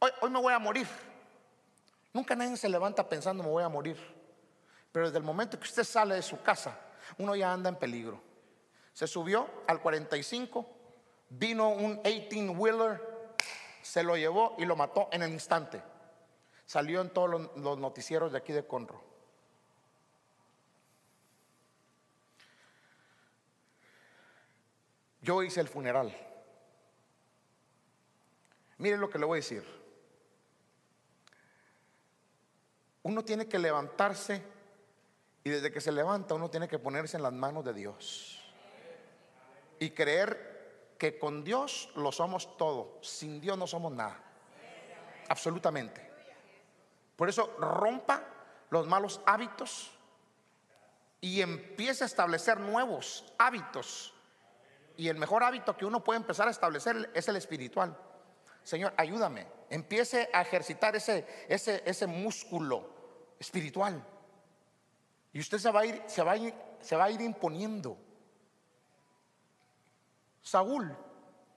[0.00, 0.88] Hoy, hoy me voy a morir.
[2.12, 3.96] Nunca nadie se levanta pensando me voy a morir.
[4.90, 6.76] Pero desde el momento que usted sale de su casa,
[7.18, 8.20] uno ya anda en peligro.
[8.92, 10.66] Se subió al 45,
[11.28, 13.00] vino un 18-wheeler,
[13.80, 15.80] se lo llevó y lo mató en el instante.
[16.68, 19.02] Salió en todos los, noticieros de aquí de Conro.
[25.22, 26.14] Yo hice el funeral.
[28.76, 29.64] Miren lo que le voy a decir.
[33.02, 34.42] Uno tiene que levantarse
[35.44, 38.44] y desde que se levanta uno tiene que ponerse en las manos de Dios.
[39.78, 42.98] Y creer que con Dios lo somos todo.
[43.00, 44.22] Sin Dios no somos nada.
[45.30, 46.07] Absolutamente.
[47.18, 48.22] Por eso rompa
[48.70, 49.90] los malos hábitos
[51.20, 54.14] y empiece a establecer nuevos hábitos.
[54.96, 57.98] Y el mejor hábito que uno puede empezar a establecer es el espiritual.
[58.62, 59.48] Señor, ayúdame.
[59.68, 62.88] Empiece a ejercitar ese, ese, ese músculo
[63.40, 64.00] espiritual.
[65.32, 67.98] Y usted se va a ir, se va a ir, se va a ir imponiendo.
[70.40, 70.96] Saúl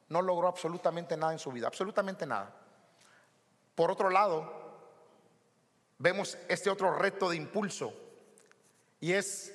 [0.09, 2.51] no logró absolutamente nada en su vida, absolutamente nada.
[3.75, 4.60] Por otro lado,
[6.01, 7.93] vemos este otro reto de impulso
[8.99, 9.53] y es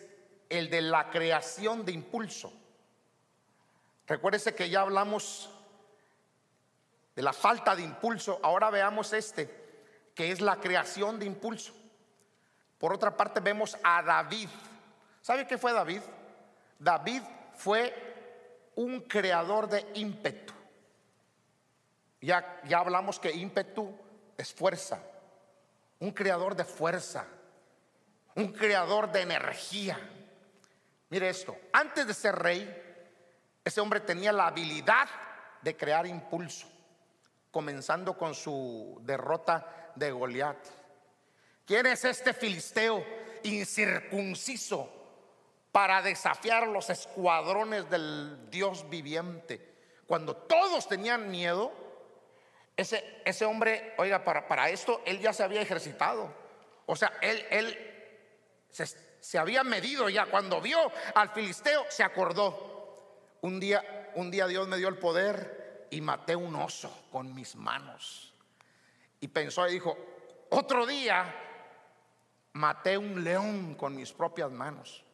[0.49, 2.53] el de la creación de impulso.
[4.07, 5.51] Recuérdese que ya hablamos
[7.17, 9.51] de la falta de impulso, ahora veamos este,
[10.15, 11.75] que es la creación de impulso.
[12.79, 14.49] Por otra parte vemos a David.
[15.23, 16.03] ¿Sabe qué fue David?
[16.79, 17.23] David
[17.57, 17.93] fue
[18.77, 20.53] un creador de ímpetu.
[22.21, 23.93] Ya, ya hablamos que ímpetu
[24.37, 25.03] es fuerza,
[26.01, 27.27] un creador de fuerza,
[28.35, 29.99] un creador de energía.
[31.09, 32.83] Mire esto, antes de ser rey,
[33.65, 35.09] ese hombre tenía la habilidad
[35.63, 36.69] de crear impulso,
[37.51, 40.59] comenzando con su derrota de Goliat.
[41.65, 43.05] ¿Quién es este filisteo
[43.43, 44.93] incircunciso
[45.73, 49.75] para desafiar los escuadrones del Dios viviente?
[50.07, 51.73] Cuando todos tenían miedo,
[52.77, 56.33] ese, ese hombre, oiga, para, para esto él ya se había ejercitado.
[56.87, 60.27] O sea, él, él se, se había medido ya.
[60.27, 60.79] Cuando vio
[61.15, 63.39] al filisteo, se acordó.
[63.41, 67.57] Un día, un día Dios me dio el poder y maté un oso con mis
[67.57, 68.35] manos.
[69.21, 69.97] Y pensó y dijo,
[70.51, 71.35] otro día
[72.53, 75.05] maté un león con mis propias manos.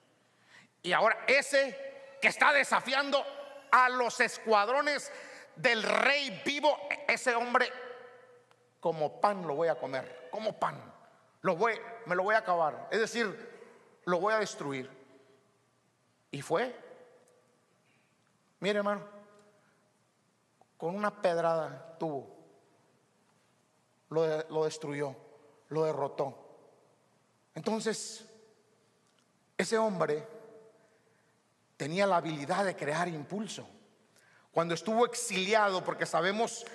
[0.82, 3.24] Y ahora ese que está desafiando
[3.70, 5.10] a los escuadrones
[5.56, 6.76] del rey vivo,
[7.08, 7.70] ese hombre
[8.80, 10.92] como pan lo voy a comer, como pan.
[11.42, 11.74] Lo voy,
[12.06, 12.88] me lo voy a acabar.
[12.90, 13.50] Es decir,
[14.04, 14.90] lo voy a destruir.
[16.30, 16.74] Y fue
[18.62, 19.02] Mire, hermano,
[20.78, 22.28] con una pedrada tuvo,
[24.10, 25.16] lo, lo destruyó,
[25.70, 26.38] lo derrotó.
[27.56, 28.24] Entonces,
[29.58, 30.24] ese hombre
[31.76, 33.68] tenía la habilidad de crear impulso.
[34.52, 36.66] Cuando estuvo exiliado, porque sabemos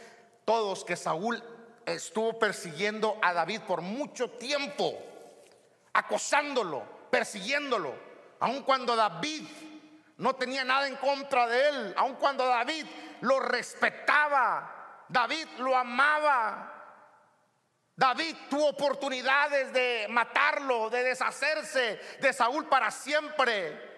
[0.46, 1.44] todos que Saúl
[1.86, 4.98] estuvo persiguiendo a David por mucho tiempo,
[5.94, 7.94] acosándolo, persiguiéndolo,
[8.40, 9.44] aun cuando David
[10.18, 12.86] no tenía nada en contra de él, aun cuando David
[13.22, 16.74] lo respetaba, David lo amaba.
[17.96, 23.96] David tuvo oportunidades de matarlo, de deshacerse de Saúl para siempre.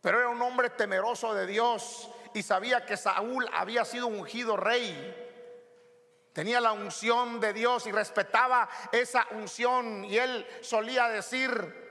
[0.00, 5.18] Pero era un hombre temeroso de Dios y sabía que Saúl había sido ungido rey.
[6.32, 10.04] Tenía la unción de Dios y respetaba esa unción.
[10.04, 11.82] Y él solía decir,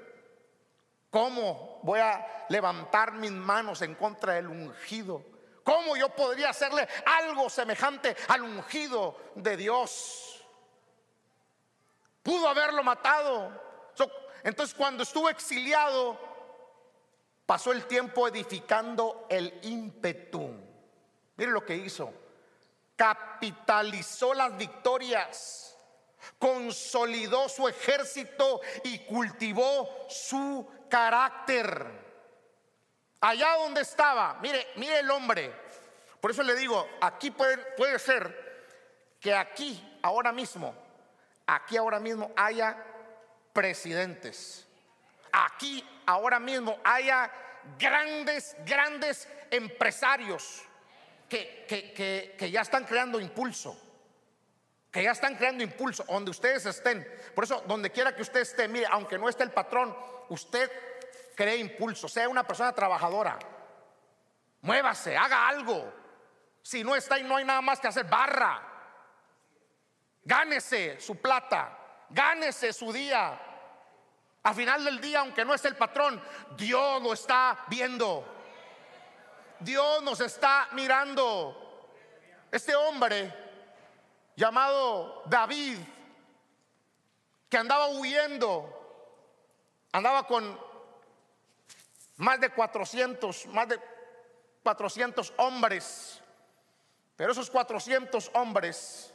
[1.11, 5.21] ¿Cómo voy a levantar mis manos en contra del ungido?
[5.61, 10.41] ¿Cómo yo podría hacerle algo semejante al ungido de Dios?
[12.23, 13.69] Pudo haberlo matado.
[14.43, 16.17] Entonces cuando estuvo exiliado,
[17.51, 20.55] pasó el tiempo edificando el ímpetu.
[21.35, 22.13] Mire lo que hizo.
[22.95, 25.77] Capitalizó las victorias,
[26.39, 31.87] consolidó su ejército y cultivó su carácter.
[33.19, 35.53] Allá donde estaba, mire, mire el hombre.
[36.21, 40.73] Por eso le digo, aquí puede, puede ser que aquí, ahora mismo,
[41.45, 42.81] aquí ahora mismo haya
[43.51, 44.70] presidentes.
[45.31, 47.31] Aquí ahora mismo haya
[47.77, 50.63] grandes, grandes empresarios
[51.29, 53.91] que, que, que ya están creando impulso
[54.91, 57.07] que ya están creando impulso, donde ustedes estén.
[57.33, 59.95] Por eso, donde quiera que usted esté, mire, aunque no esté el patrón,
[60.27, 60.69] usted
[61.33, 63.39] cree impulso, sea una persona trabajadora.
[64.61, 65.93] Muévase, haga algo.
[66.61, 68.67] Si no está y no hay nada más que hacer, barra.
[70.23, 73.39] Gánese su plata, gánese su día.
[74.43, 76.21] A final del día, aunque no esté el patrón,
[76.57, 78.25] Dios lo está viendo.
[79.59, 81.57] Dios nos está mirando.
[82.51, 83.31] Este hombre
[84.35, 85.77] llamado David,
[87.47, 88.67] que andaba huyendo,
[89.91, 90.59] andaba con
[92.17, 93.79] más de 400, más de
[94.63, 96.21] 400 hombres,
[97.15, 99.13] pero esos 400 hombres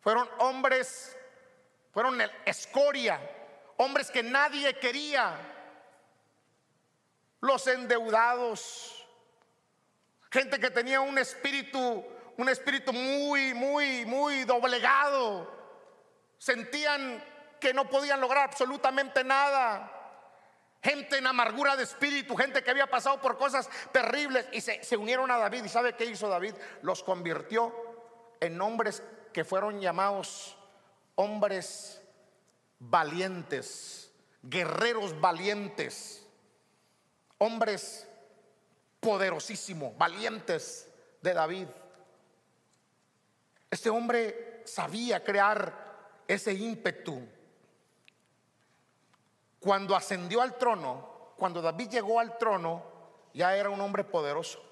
[0.00, 1.16] fueron hombres,
[1.92, 3.20] fueron escoria,
[3.76, 5.36] hombres que nadie quería,
[7.40, 9.06] los endeudados,
[10.30, 12.04] gente que tenía un espíritu
[12.36, 15.50] un espíritu muy, muy, muy doblegado.
[16.38, 17.22] Sentían
[17.60, 19.90] que no podían lograr absolutamente nada.
[20.82, 24.98] gente en amargura de espíritu, gente que había pasado por cosas terribles y se, se
[24.98, 25.64] unieron a David.
[25.64, 26.54] ¿Y sabe qué hizo David?
[26.82, 27.74] Los convirtió
[28.40, 29.02] en hombres
[29.32, 30.58] que fueron llamados
[31.14, 32.02] hombres
[32.90, 34.12] valientes,
[34.42, 36.26] guerreros valientes,
[37.38, 38.08] hombres
[39.00, 41.68] poderosísimos, valientes de David.
[43.70, 47.20] Este hombre sabía crear ese ímpetu
[49.58, 52.82] cuando ascendió al trono, cuando David llegó al trono,
[53.32, 54.62] ya era un hombre poderoso.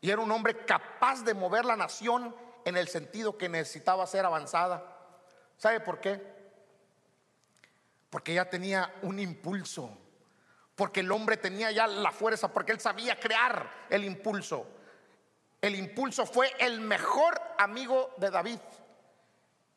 [0.00, 2.34] Y era un hombre capaz de mover la nación
[2.64, 4.82] en el sentido que necesitaba ser avanzada.
[5.56, 6.33] ¿Sabe por qué?
[8.14, 9.90] Porque ya tenía un impulso.
[10.76, 14.68] Porque el hombre tenía ya la fuerza, porque él sabía crear el impulso.
[15.60, 18.60] El impulso fue el mejor amigo de David.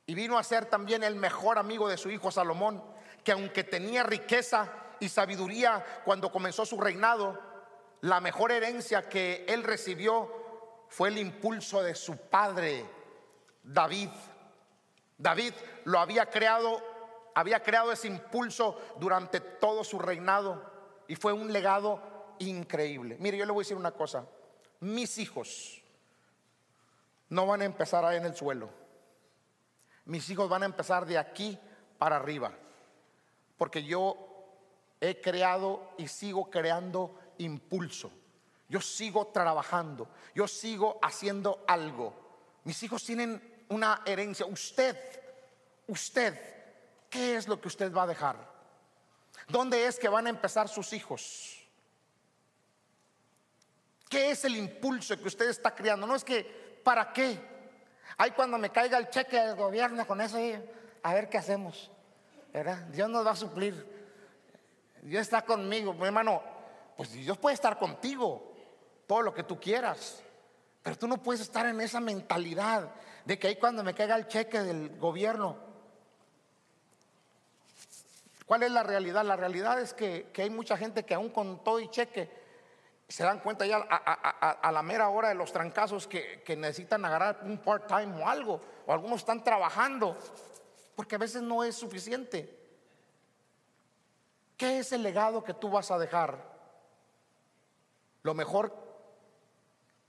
[0.06, 2.84] Y vino a ser también el mejor amigo de su hijo Salomón
[3.24, 7.42] que aunque tenía riqueza y sabiduría cuando comenzó su reinado,
[8.02, 12.86] la mejor herencia que él recibió fue el impulso de su padre,
[13.64, 14.12] David.
[15.18, 16.97] David lo había creado,
[17.40, 20.62] había creado ese impulso durante todo su reinado
[21.08, 22.02] y fue un legado
[22.40, 23.18] increíble.
[23.20, 24.26] Mire, yo le voy a decir una cosa,
[24.80, 25.82] mis hijos
[27.30, 28.70] no van a empezar ahí en el suelo,
[30.06, 31.60] mis hijos van a empezar de aquí
[31.98, 32.52] para arriba
[33.58, 34.16] porque yo
[35.02, 38.12] he creado y sigo creando impulso.
[38.70, 42.14] Yo sigo trabajando, yo sigo haciendo algo.
[42.66, 44.46] Mis hijos tienen una herencia.
[44.46, 44.98] Usted,
[45.88, 46.57] usted,
[47.10, 48.36] ¿qué es lo que usted va a dejar?
[49.48, 51.64] ¿Dónde es que van a empezar sus hijos?
[54.10, 56.08] ¿Qué es el impulso que usted está creando?
[56.08, 57.40] No es que, ¿para qué?
[58.18, 60.38] Ahí cuando me caiga el cheque del gobierno con eso,
[61.04, 61.92] a ver qué hacemos.
[62.92, 63.98] Dios nos va a suplir.
[65.02, 66.42] Dios está conmigo, mi hermano.
[66.96, 68.54] Pues Dios puede estar contigo,
[69.06, 70.24] todo lo que tú quieras.
[70.82, 72.90] Pero tú no puedes estar en esa mentalidad
[73.26, 75.67] de que ahí cuando me caiga el cheque del gobierno.
[78.48, 79.26] ¿Cuál es la realidad?
[79.26, 82.32] La realidad es que, hay mucha gente que aún con todo y cheque
[83.06, 87.42] se dan cuenta ya a, la mera hora de los trancazos que, que necesitan agarrar
[87.44, 90.18] un part-time o algo, o algunos están trabajando
[90.96, 92.58] porque a veces no es suficiente.
[94.56, 96.42] ¿Qué es el legado que tú vas a dejar?
[98.24, 98.74] Lo mejor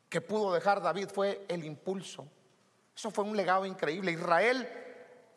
[0.09, 2.26] que pudo dejar David fue el impulso.
[2.97, 4.12] Eso fue un legado increíble.
[4.12, 4.88] Israel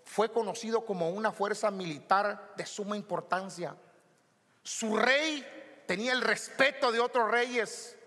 [0.06, 3.76] fue conocido como una fuerza militar de suma importancia.
[4.64, 7.98] Su rey tenía el respeto de otros reyes.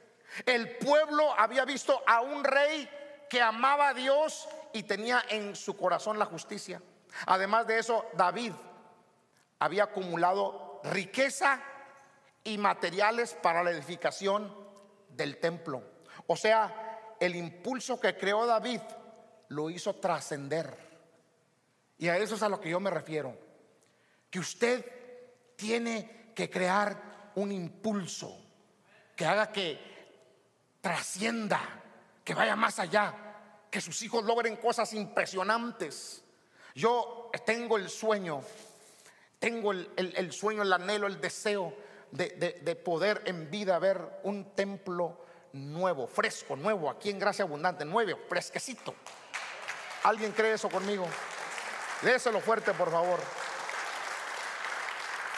[0.47, 2.89] El pueblo había visto a un rey
[3.29, 6.83] que amaba a Dios y tenía en su corazón la justicia.
[7.27, 8.53] Además de eso, David
[9.59, 11.61] había acumulado riqueza
[12.43, 14.55] y materiales para la edificación
[15.09, 15.83] del templo.
[16.27, 18.81] O sea, el impulso que creó David
[19.49, 20.84] lo hizo trascender.
[21.99, 23.37] Y a eso es a lo que yo me refiero.
[24.31, 24.85] Que usted
[25.57, 28.41] tiene que crear un impulso
[29.17, 29.79] que haga que
[30.81, 31.61] trascienda,
[32.25, 33.15] que vaya más allá,
[33.71, 36.23] que sus hijos logren cosas impresionantes.
[36.75, 38.43] Yo tengo el sueño,
[39.39, 41.75] tengo el, sueño, el anhelo, el deseo
[42.11, 48.19] de, poder en vida ver un templo nuevo, fresco, nuevo, aquí en Gracia Abundante, nuevo,
[48.29, 48.95] fresquecito.
[50.03, 51.07] ¿Alguien cree eso conmigo?
[52.03, 53.21] Déselo fuerte, por favor.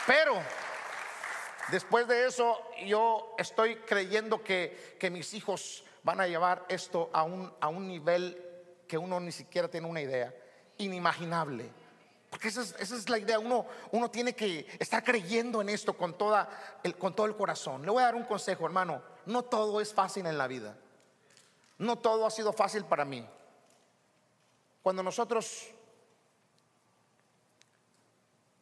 [0.06, 0.34] Pero
[1.70, 7.24] después de eso, yo estoy creyendo que, que mis hijos van a llevar esto a
[7.24, 8.42] un, a un nivel
[8.86, 10.32] que uno ni siquiera tiene una idea
[10.78, 11.70] inimaginable.
[12.30, 16.48] Porque esa es, la idea, uno, uno tiene que estar creyendo en esto con, toda
[16.82, 17.82] el, con todo el corazón.
[17.82, 20.76] Le voy a dar un consejo, hermano, no todo es fácil en la vida.
[21.78, 23.26] No todo ha sido fácil para mí.
[24.82, 25.68] Cuando nosotros,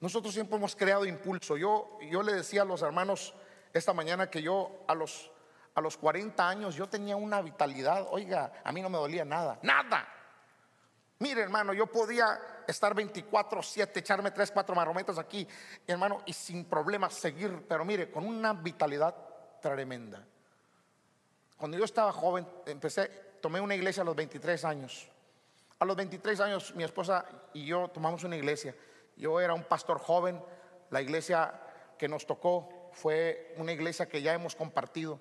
[0.04, 1.56] nosotros siempre hemos creado impulso.
[1.56, 3.32] Yo, yo le decía a los hermanos
[3.72, 5.32] esta mañana que yo a los,
[5.74, 9.58] a los 40 años yo tenía una vitalidad, oiga, a mí no me dolía nada,
[9.62, 10.06] nada.
[11.20, 12.38] Mire, hermano, yo podía
[12.68, 15.48] estar 24, 7, echarme 3, 4 marometas aquí,
[15.86, 19.16] hermano, y sin problemas seguir, pero mire, con una vitalidad
[19.62, 20.22] tremenda.
[21.56, 23.08] Cuando yo estaba joven, empecé,
[23.40, 25.08] tomé una iglesia a los 23 años.
[25.78, 27.24] A los 23 años, mi esposa
[27.54, 28.74] y yo tomamos una iglesia.
[29.16, 30.42] Yo era un pastor joven,
[30.90, 31.60] la iglesia
[31.98, 35.20] que nos tocó fue una iglesia que ya hemos compartido,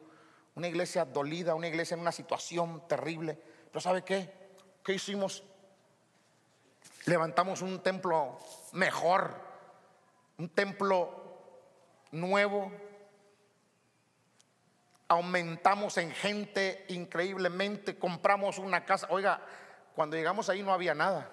[0.56, 3.38] una iglesia dolida, una iglesia en una situación terrible.
[3.70, 4.32] Pero ¿sabe qué?
[4.84, 5.44] ¿Qué hicimos?
[7.06, 8.40] levantamos un templo
[8.74, 9.36] mejor,
[10.38, 11.24] un templo
[12.12, 12.72] nuevo.
[15.08, 17.98] Aumentamos en gente increíblemente.
[17.98, 19.08] Compramos una casa.
[19.10, 19.42] Oiga,
[19.96, 21.30] cuando llegamos ahí no había nada.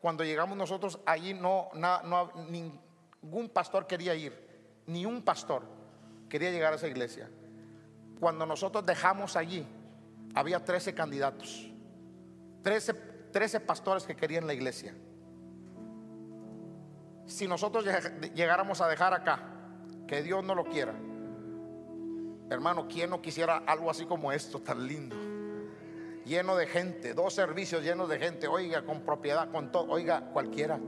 [0.00, 4.32] Cuando llegamos nosotros allí no, no, ningún pastor quería ir.
[4.86, 5.62] Ni un pastor
[6.28, 7.28] quería llegar a esa iglesia.
[8.20, 9.66] Cuando nosotros dejamos allí,
[10.34, 11.70] había 13 candidatos.
[12.62, 12.94] 13,
[13.32, 14.94] 13 pastores que querían la iglesia.
[17.26, 17.84] Si nosotros
[18.34, 19.40] llegáramos a dejar acá,
[20.06, 20.94] que Dios no lo quiera,
[22.48, 25.27] hermano, ¿quién no quisiera algo así como esto, tan lindo?
[26.28, 30.78] Lleno de gente, dos servicios llenos de gente, oiga, con propiedad, con todo, oiga, cualquiera.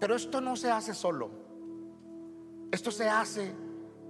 [0.00, 1.30] Pero esto no se hace solo.
[2.72, 3.54] Esto se hace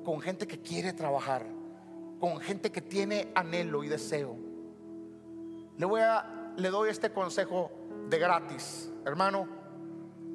[0.02, 1.44] con gente que quiere trabajar,
[2.18, 4.38] con gente que tiene anhelo y deseo.
[5.76, 7.70] Le voy a le doy este consejo
[8.08, 9.48] de gratis, hermano.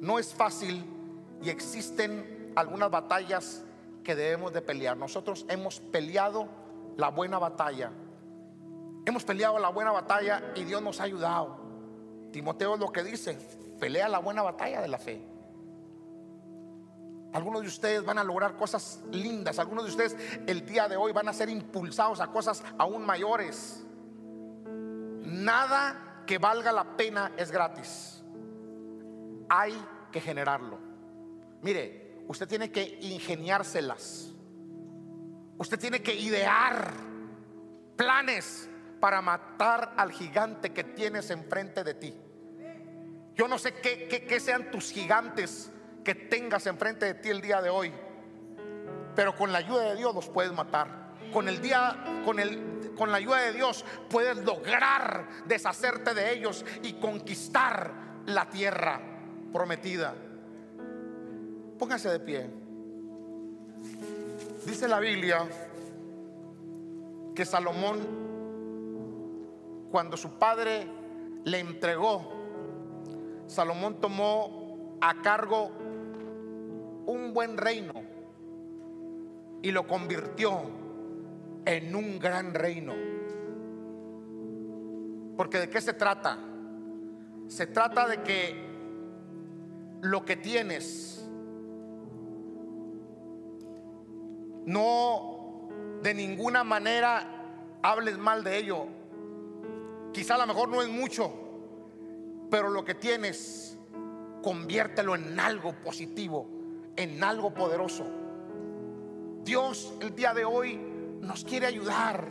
[0.00, 0.84] No es fácil
[1.42, 3.64] y existen algunas batallas
[4.04, 4.96] que debemos de pelear.
[4.96, 6.48] Nosotros hemos peleado
[6.96, 7.90] la buena batalla.
[9.06, 11.60] Hemos peleado la buena batalla y Dios nos ha ayudado.
[12.32, 13.38] Timoteo es lo que dice,
[13.78, 15.24] pelea la buena batalla de la fe.
[17.32, 19.60] Algunos de ustedes van a lograr cosas lindas.
[19.60, 20.16] Algunos de ustedes
[20.48, 23.84] el día de hoy van a ser impulsados a cosas aún mayores.
[25.22, 28.24] Nada que valga la pena es gratis.
[29.48, 29.80] Hay
[30.10, 30.78] que generarlo.
[31.62, 34.32] Mire, usted tiene que ingeniárselas.
[35.58, 36.92] Usted tiene que idear
[37.96, 38.68] planes
[39.00, 42.14] para matar al gigante que tienes enfrente de ti.
[43.34, 45.70] Yo no sé qué, qué sean tus gigantes
[46.02, 47.92] que tengas enfrente de ti el día de hoy.
[49.14, 51.06] Pero con la ayuda de Dios los puedes matar.
[51.32, 56.64] Con el día, con el, con la ayuda de Dios puedes lograr deshacerte de ellos
[56.82, 57.92] y conquistar
[58.26, 59.00] la tierra
[59.52, 60.14] prometida.
[61.78, 62.50] Póngase de pie.
[64.64, 65.46] Dice la Biblia
[67.34, 68.00] que Salomón,
[69.90, 70.86] cuando su padre
[71.44, 72.32] le entregó,
[73.46, 75.70] Salomón tomó a cargo
[77.06, 77.94] un buen reino
[79.62, 80.62] y lo convirtió
[81.64, 82.94] en un gran reino.
[85.36, 86.38] Porque de qué se trata?
[87.48, 88.66] Se trata de que
[90.02, 91.28] lo que tienes
[94.64, 95.68] no
[96.02, 97.26] de ninguna manera
[97.82, 98.86] hables mal de ello.
[100.16, 101.30] Quizá a lo mejor no es mucho,
[102.50, 103.76] pero lo que tienes
[104.42, 106.48] conviértelo en algo positivo
[106.96, 108.06] en algo poderoso.
[109.44, 110.76] Dios el día de hoy
[111.20, 112.28] nos quiere ayudar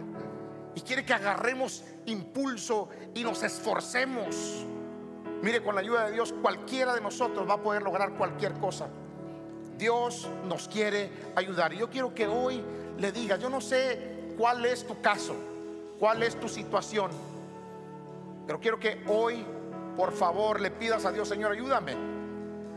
[0.74, 4.66] y quiere que agarremos impulso y nos esforcemos.
[5.44, 8.90] Mire, con la ayuda de Dios cualquiera de nosotros va a poder lograr cualquier cosa.
[9.78, 11.72] Dios nos quiere ayudar.
[11.72, 12.64] Y yo quiero que hoy
[12.98, 15.36] le diga, yo no sé cuál es tu caso,
[16.00, 17.12] cuál es tu situación,
[18.46, 19.46] pero quiero que hoy,
[19.96, 22.16] por favor, le pidas a Dios, Señor, ayúdame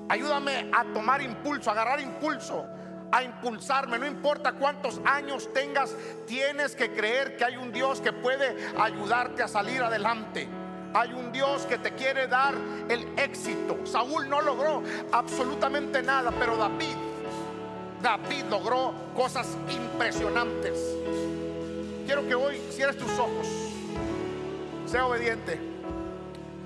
[0.08, 2.66] Ayúdame a tomar impulso, a agarrar impulso,
[3.12, 3.98] a impulsarme.
[3.98, 5.94] No importa cuántos años tengas,
[6.26, 10.48] tienes que creer que hay un Dios que puede ayudarte a salir adelante.
[10.94, 12.54] Hay un Dios que te quiere dar
[12.88, 13.84] el éxito.
[13.84, 16.96] Saúl no logró absolutamente nada, pero David,
[18.02, 20.96] David logró cosas impresionantes.
[22.06, 23.46] Quiero que hoy cierres tus ojos,
[24.88, 25.60] sea obediente,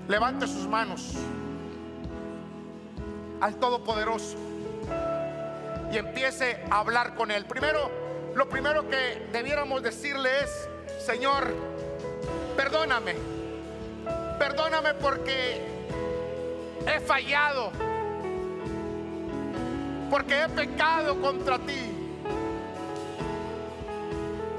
[0.06, 1.14] levante sus manos
[3.40, 4.36] al Todopoderoso
[5.92, 7.44] y empiece a hablar con Él.
[7.46, 7.90] Primero,
[8.36, 10.68] lo primero que debiéramos decirle es,
[11.04, 11.52] Señor,
[12.56, 13.16] perdóname,
[14.38, 15.66] perdóname porque
[16.86, 17.72] he fallado,
[20.10, 21.90] porque he pecado contra ti.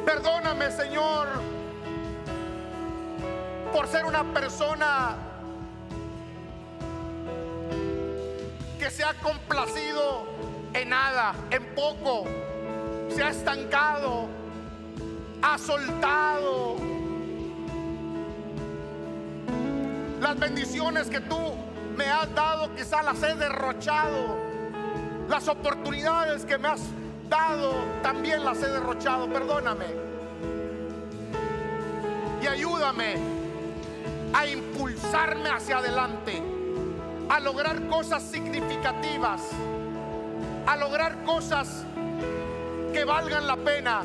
[0.05, 1.27] Perdóname, Señor,
[3.73, 5.15] por ser una persona
[8.77, 10.27] que se ha complacido
[10.73, 12.25] en nada, en poco,
[13.09, 14.27] se ha estancado,
[15.41, 16.75] ha soltado.
[20.21, 21.55] Las bendiciones que tú
[21.97, 24.37] me has dado, quizá las he derrochado,
[25.27, 26.81] las oportunidades que me has
[27.27, 29.87] dado, también las he derrochado, perdóname.
[32.39, 33.42] Y ayúdame
[34.33, 36.41] a impulsarme hacia adelante
[37.29, 39.41] a lograr cosas significativas,
[40.67, 41.83] a lograr cosas
[42.91, 44.01] que valgan la pena.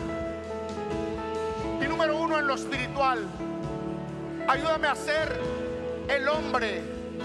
[1.81, 3.26] Y número uno en lo espiritual,
[4.49, 5.39] ayúdame a ser
[6.09, 6.83] el hombre,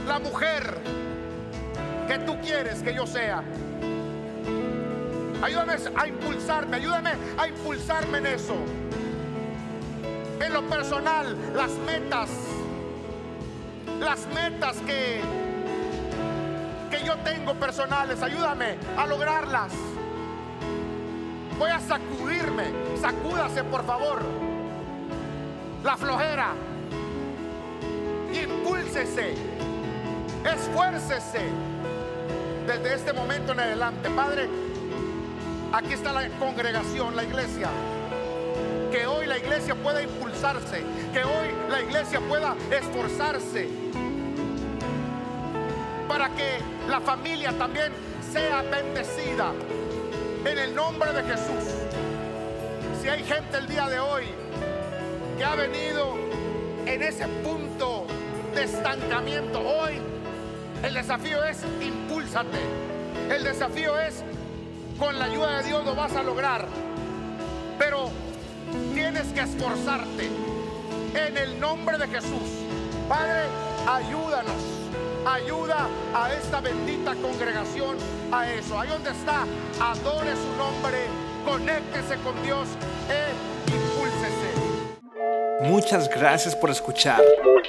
[0.08, 0.78] la mujer
[2.08, 3.44] que tú quieres que yo sea.
[5.42, 8.56] Ayúdame a impulsarme, ayúdame a impulsarme en eso.
[10.40, 12.30] En lo personal, las metas,
[14.04, 15.22] las metas que,
[16.92, 19.72] que yo tengo personales, ayúdame a lograrlas.
[21.58, 22.66] Voy a sacudirme,
[23.00, 24.22] sacúdase por favor
[25.84, 26.54] la flojera,
[28.34, 29.34] impúlsese,
[30.46, 31.42] esfuércese
[32.66, 34.10] desde este momento en adelante.
[34.10, 34.48] Padre,
[35.74, 37.68] aquí está la congregación, la iglesia.
[38.92, 43.83] Que hoy la iglesia pueda impulsarse, que hoy la iglesia pueda esforzarse
[46.14, 47.92] para que la familia también
[48.32, 49.52] sea bendecida
[50.46, 51.74] en el nombre de Jesús.
[53.02, 54.26] Si hay gente el día de hoy
[55.40, 56.14] que ha venido
[56.86, 58.06] en ese punto
[58.54, 59.94] de estancamiento, hoy
[60.84, 62.60] el desafío es impúlsate.
[63.36, 64.24] El desafío es
[65.00, 66.68] con la ayuda de Dios lo vas a lograr.
[67.80, 68.12] Pero
[68.94, 70.30] tienes que esforzarte
[71.16, 72.52] en el nombre de Jesús.
[73.10, 73.46] Padre,
[73.88, 74.73] ayúdanos.
[75.26, 77.96] Ayuda a esta bendita congregación
[78.32, 78.78] a eso.
[78.78, 79.46] Ahí donde está,
[79.80, 80.98] adore su nombre,
[81.46, 82.68] conéctese con Dios
[83.10, 83.32] e
[83.72, 84.64] impúlsese.
[85.62, 87.22] Muchas gracias por escuchar.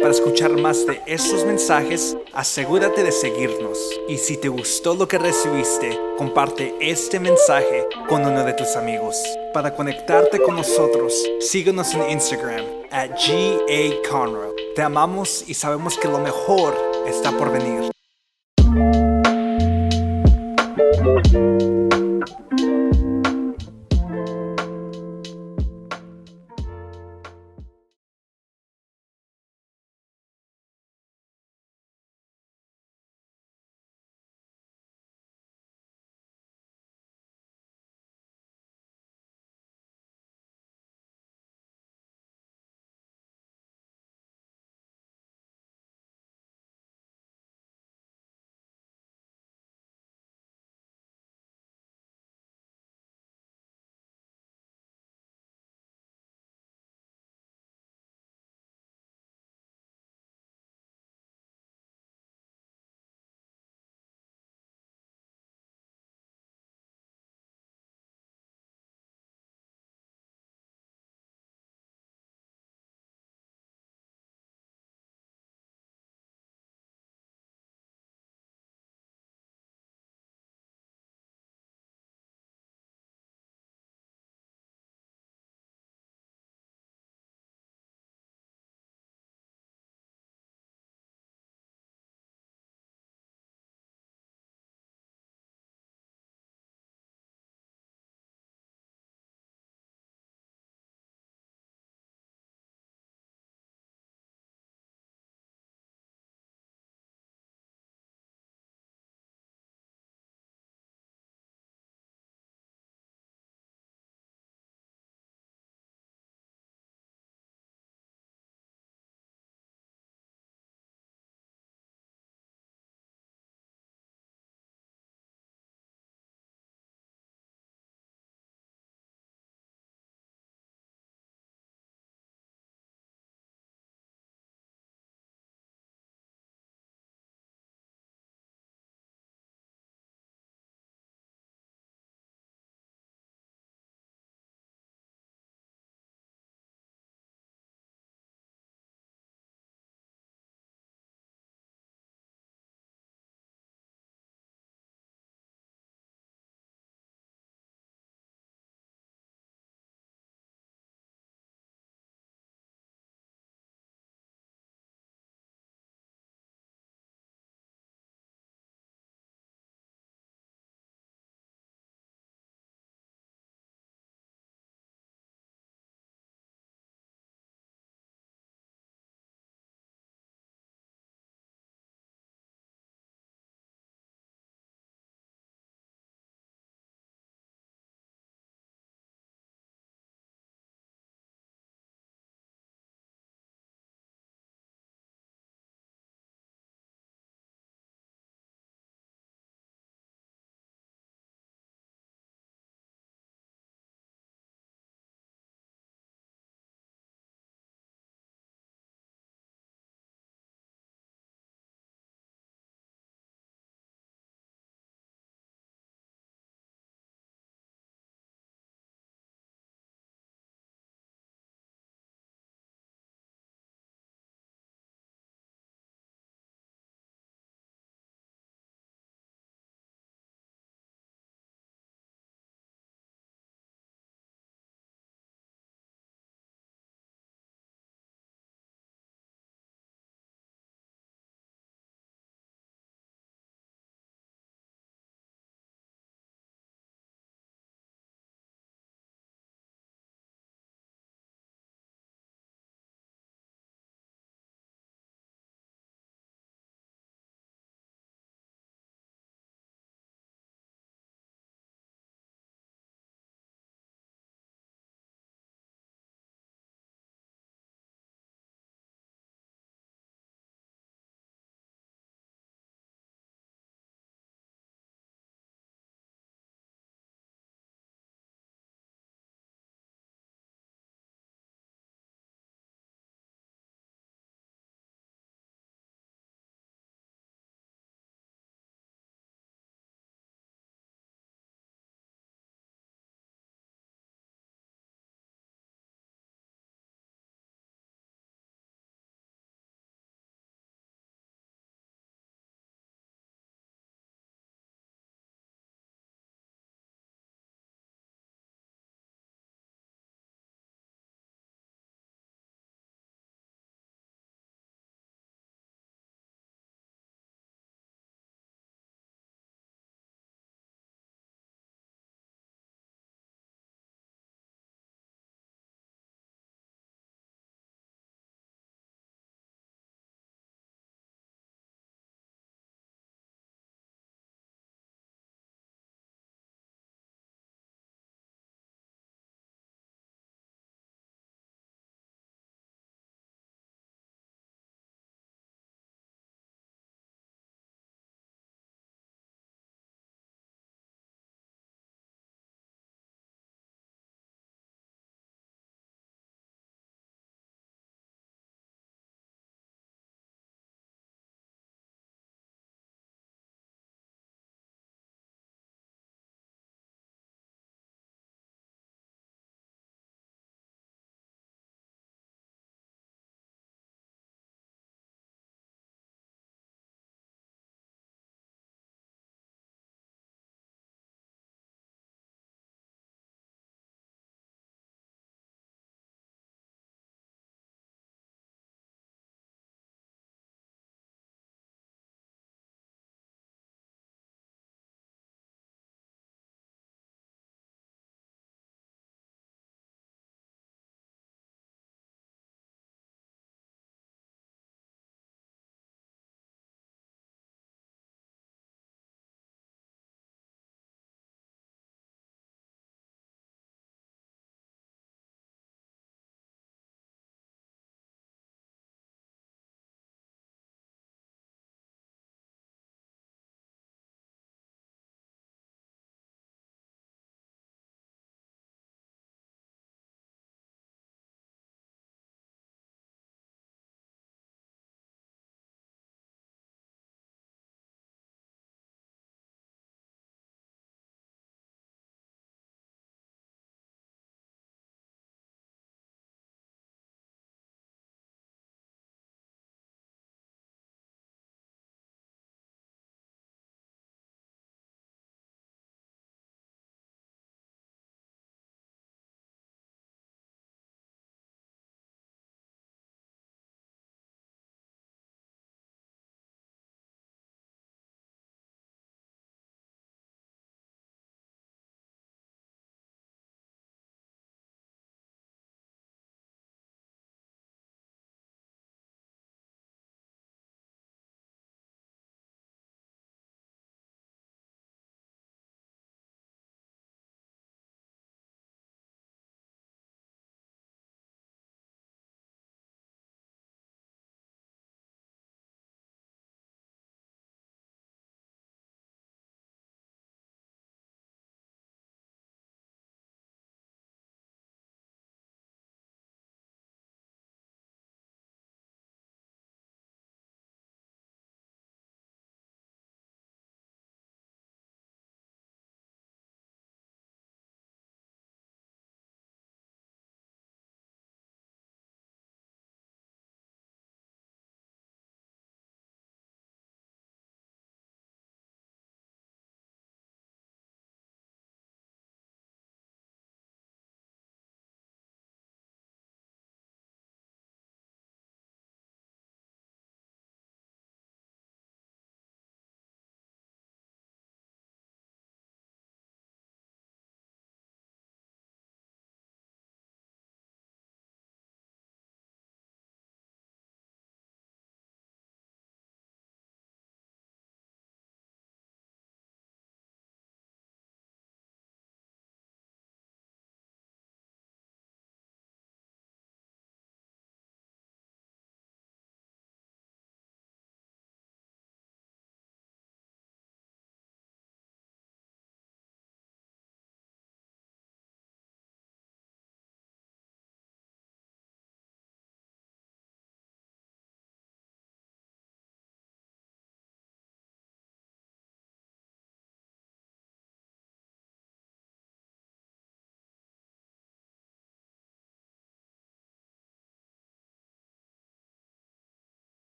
[0.00, 3.78] Para escuchar más de estos mensajes, asegúrate de seguirnos.
[4.08, 9.16] Y si te gustó lo que recibiste, comparte este mensaje con uno de tus amigos.
[9.52, 14.50] Para conectarte con nosotros, síguenos en Instagram at GA.
[14.76, 17.90] Te amamos y sabemos que lo mejor está por venir.